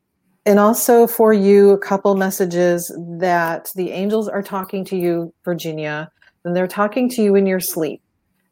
[0.49, 6.09] and also for you, a couple messages that the angels are talking to you, Virginia,
[6.43, 8.01] and they're talking to you in your sleep.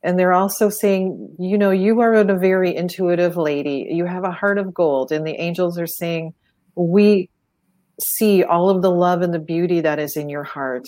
[0.03, 3.87] And they're also saying, you know, you are a very intuitive lady.
[3.89, 5.11] You have a heart of gold.
[5.11, 6.35] And the angels are saying,
[6.75, 7.31] we
[7.99, 10.87] see all of the love and the beauty that is in your heart.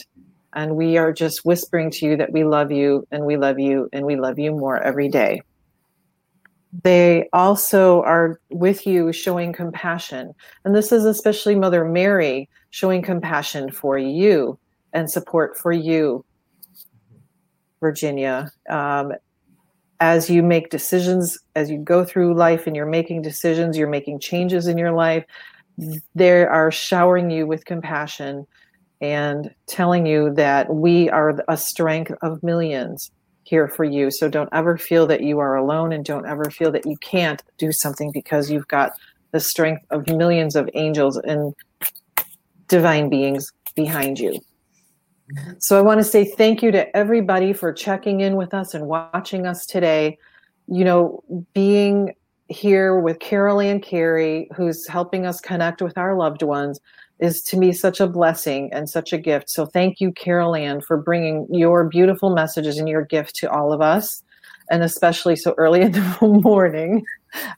[0.53, 3.89] And we are just whispering to you that we love you and we love you
[3.91, 5.41] and we love you more every day.
[6.84, 10.34] They also are with you showing compassion.
[10.64, 14.60] And this is especially Mother Mary showing compassion for you
[14.94, 16.24] and support for you,
[17.80, 18.52] Virginia.
[18.70, 19.14] Um,
[20.00, 24.20] as you make decisions, as you go through life and you're making decisions, you're making
[24.20, 25.26] changes in your life,
[26.16, 28.46] they are showering you with compassion
[29.02, 33.12] and telling you that we are a strength of millions
[33.50, 34.12] here for you.
[34.12, 37.41] So don't ever feel that you are alone and don't ever feel that you can't
[37.58, 38.91] do something because you've got
[39.32, 41.56] the strength of millions of angels and
[42.68, 44.39] divine beings behind you.
[45.60, 48.88] So I want to say thank you to everybody for checking in with us and
[48.88, 50.18] watching us today.
[50.68, 51.24] You know,
[51.54, 52.14] being
[52.47, 56.80] here with Carol Ann Carey, who's helping us connect with our loved ones,
[57.20, 59.50] is to me such a blessing and such a gift.
[59.50, 63.74] So thank you, Carol Ann, for bringing your beautiful messages and your gift to all
[63.74, 64.24] of us,
[64.72, 67.06] and especially so early in the morning.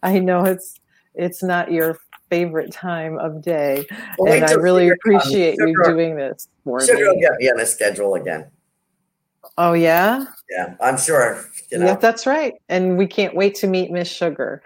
[0.04, 0.80] I know it's
[1.14, 1.98] it's not your
[2.30, 3.86] favorite time of day,
[4.18, 6.86] well, and I really um, appreciate you doing this for me.
[6.86, 8.50] Sugar will get me on the schedule again.
[9.58, 10.26] Oh yeah.
[10.50, 11.44] Yeah, I'm sure.
[11.72, 11.86] You know.
[11.88, 12.54] Yeah, that's right.
[12.70, 14.62] And we can't wait to meet Miss Sugar.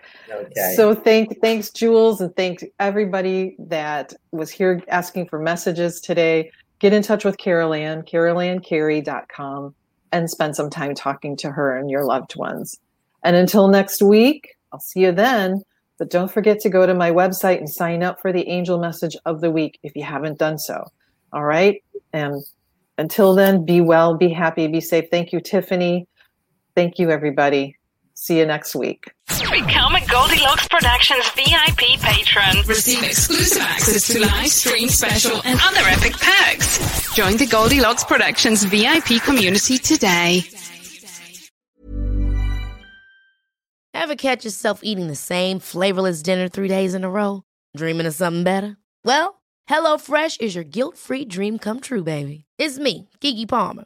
[0.75, 6.51] So thank thanks Jules and thanks everybody that was here asking for messages today.
[6.79, 9.75] Get in touch with Carol Ann, carolanncarey.com,
[10.11, 12.79] and spend some time talking to her and your loved ones.
[13.23, 15.61] And until next week, I'll see you then.
[15.97, 19.15] But don't forget to go to my website and sign up for the angel message
[19.25, 20.83] of the week if you haven't done so.
[21.31, 21.81] All right.
[22.11, 22.43] And
[22.97, 25.05] until then, be well, be happy, be safe.
[25.09, 26.07] Thank you, Tiffany.
[26.75, 27.77] Thank you, everybody.
[28.17, 29.11] See you next week.
[29.27, 32.65] Become a Goldilocks Productions VIP patron.
[32.65, 37.13] Receive exclusive access to live stream special and other epic perks.
[37.13, 40.43] Join the Goldilocks Productions VIP community today.
[43.93, 47.43] Ever catch yourself eating the same flavorless dinner three days in a row?
[47.75, 48.77] Dreaming of something better?
[49.03, 52.45] Well, HelloFresh is your guilt-free dream come true, baby.
[52.57, 53.85] It's me, Keke Palmer.